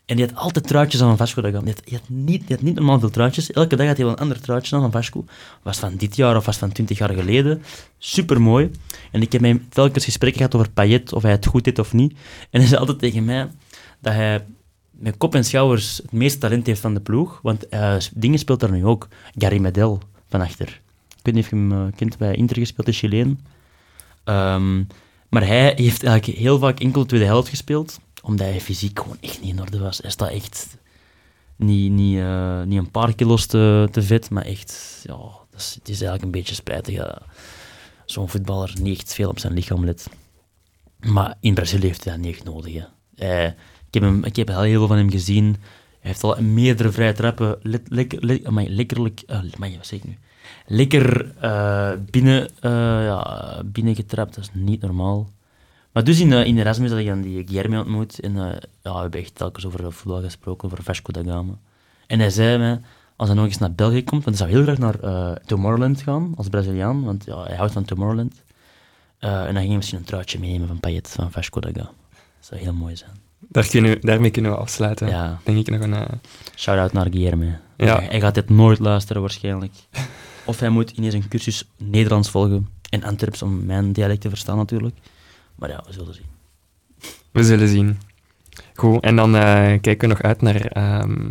[0.06, 1.64] En die had altijd truitjes aan van Vasco da Gama.
[1.84, 3.52] Die had, niet, die had niet normaal veel truitjes.
[3.52, 5.24] Elke dag had hij wel een ander truitje aan van Vasco.
[5.62, 7.62] Was van dit jaar of was van twintig jaar geleden.
[7.98, 8.70] Super mooi.
[9.10, 11.78] En ik heb met hem telkens gesprekken gehad over Payet, of hij het goed deed
[11.78, 12.12] of niet.
[12.50, 13.50] En hij zei altijd tegen mij
[14.00, 14.44] dat hij
[14.90, 17.40] met kop en schouders het meeste talent heeft van de ploeg.
[17.42, 19.08] Want eh, dingen speelt daar nu ook.
[19.38, 20.80] Gary Medel van achter.
[21.18, 23.40] Ik weet niet of je hem eh, kent bij Inter gespeeld, de Chileen.
[24.24, 24.82] Ehm,
[25.32, 29.40] maar hij heeft eigenlijk heel vaak enkel tweede helft gespeeld, omdat hij fysiek gewoon echt
[29.40, 29.98] niet in orde was.
[29.98, 30.76] Hij staat echt
[31.56, 35.16] niet, niet, eh, niet een paar kilo's te, te vet, maar echt, ja,
[35.50, 37.20] dat is, het is eigenlijk een beetje spijtig
[38.06, 40.08] zo'n voetballer niet veel op zijn lichaam let.
[41.00, 42.74] Maar in Brazilië heeft hij dat niet echt nodig.
[43.86, 45.44] Ik, heb hem, ik heb heel veel van hem gezien.
[46.00, 48.24] Hij heeft al meerdere vrije trappen le- lekker,
[48.70, 50.18] lekkerlijk, amai, wat zeg ik nu?
[50.66, 52.70] Lekker eh, binnen, eh,
[53.04, 55.30] ja, binnengetrapt, dat is niet normaal.
[55.92, 59.00] Maar dus in, eh, in Erasmus had ik dan die Guillermo ontmoet en ja, we
[59.00, 61.54] hebben echt telkens over voetbal gesproken, over Vasco da Gama.
[62.06, 62.80] En hij zei mij,
[63.16, 66.32] als hij nog eens naar België komt, want hij zou heel graag naar Tomorrowland gaan,
[66.36, 68.42] als Braziliaan, want ja, hij houdt van Tomorrowland.
[69.18, 71.90] En dan ging hij misschien een truitje meenemen van Payet, van Vasco da Gama.
[72.10, 73.10] Dat zou heel mooi zijn.
[73.38, 75.08] Daar kunnen we, daarmee kunnen we afsluiten.
[75.08, 75.38] Ja.
[75.44, 76.20] Denk ik nog een...
[76.56, 77.50] Shout-out naar Guillermo.
[77.76, 78.00] Ja.
[78.00, 79.72] Hij gaat dit nooit luisteren, waarschijnlijk.
[80.44, 82.68] Of hij moet ineens een cursus Nederlands volgen.
[82.90, 84.96] En Antwerps om mijn dialect te verstaan, natuurlijk.
[85.54, 86.26] Maar ja, we zullen zien.
[87.30, 87.98] We zullen zien.
[88.74, 91.28] Goed, en dan eh, kijken we nog uit naar ehm,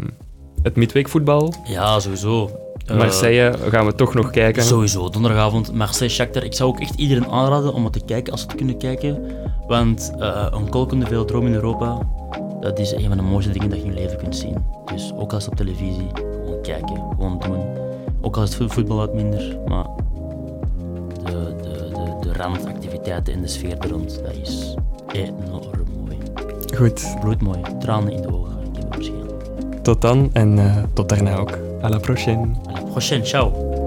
[0.63, 1.53] het midweekvoetbal.
[1.63, 2.59] Ja, sowieso.
[2.85, 4.63] Eh, Marseille gaan we toch nog kijken.
[4.63, 6.43] Sowieso, donderdagavond Marseille-Shakhtar.
[6.43, 9.35] Ik zou ook echt iedereen aanraden om het te kijken als ze het kunnen kijken.
[9.67, 11.97] Want eh, een kolkende veel droom in Europa.
[12.59, 14.65] dat is een van de mooiste dingen dat je in je leven kunt zien.
[14.85, 17.80] Dus ook als op televisie, gewoon kijken, gewoon doen.
[18.31, 19.85] Ook al is het voetbal wat minder, maar
[21.23, 24.75] de, de, de, de randactiviteiten en de sfeer er rond, dat is
[25.11, 26.17] enorm mooi.
[26.75, 29.15] Goed, Bloedmooi, tranen in de ogen, ik heb het misschien.
[29.81, 31.57] tot dan en eh, tot daarna ook.
[31.81, 32.47] À la prochaine.
[32.67, 33.80] À la prochaine, ciao!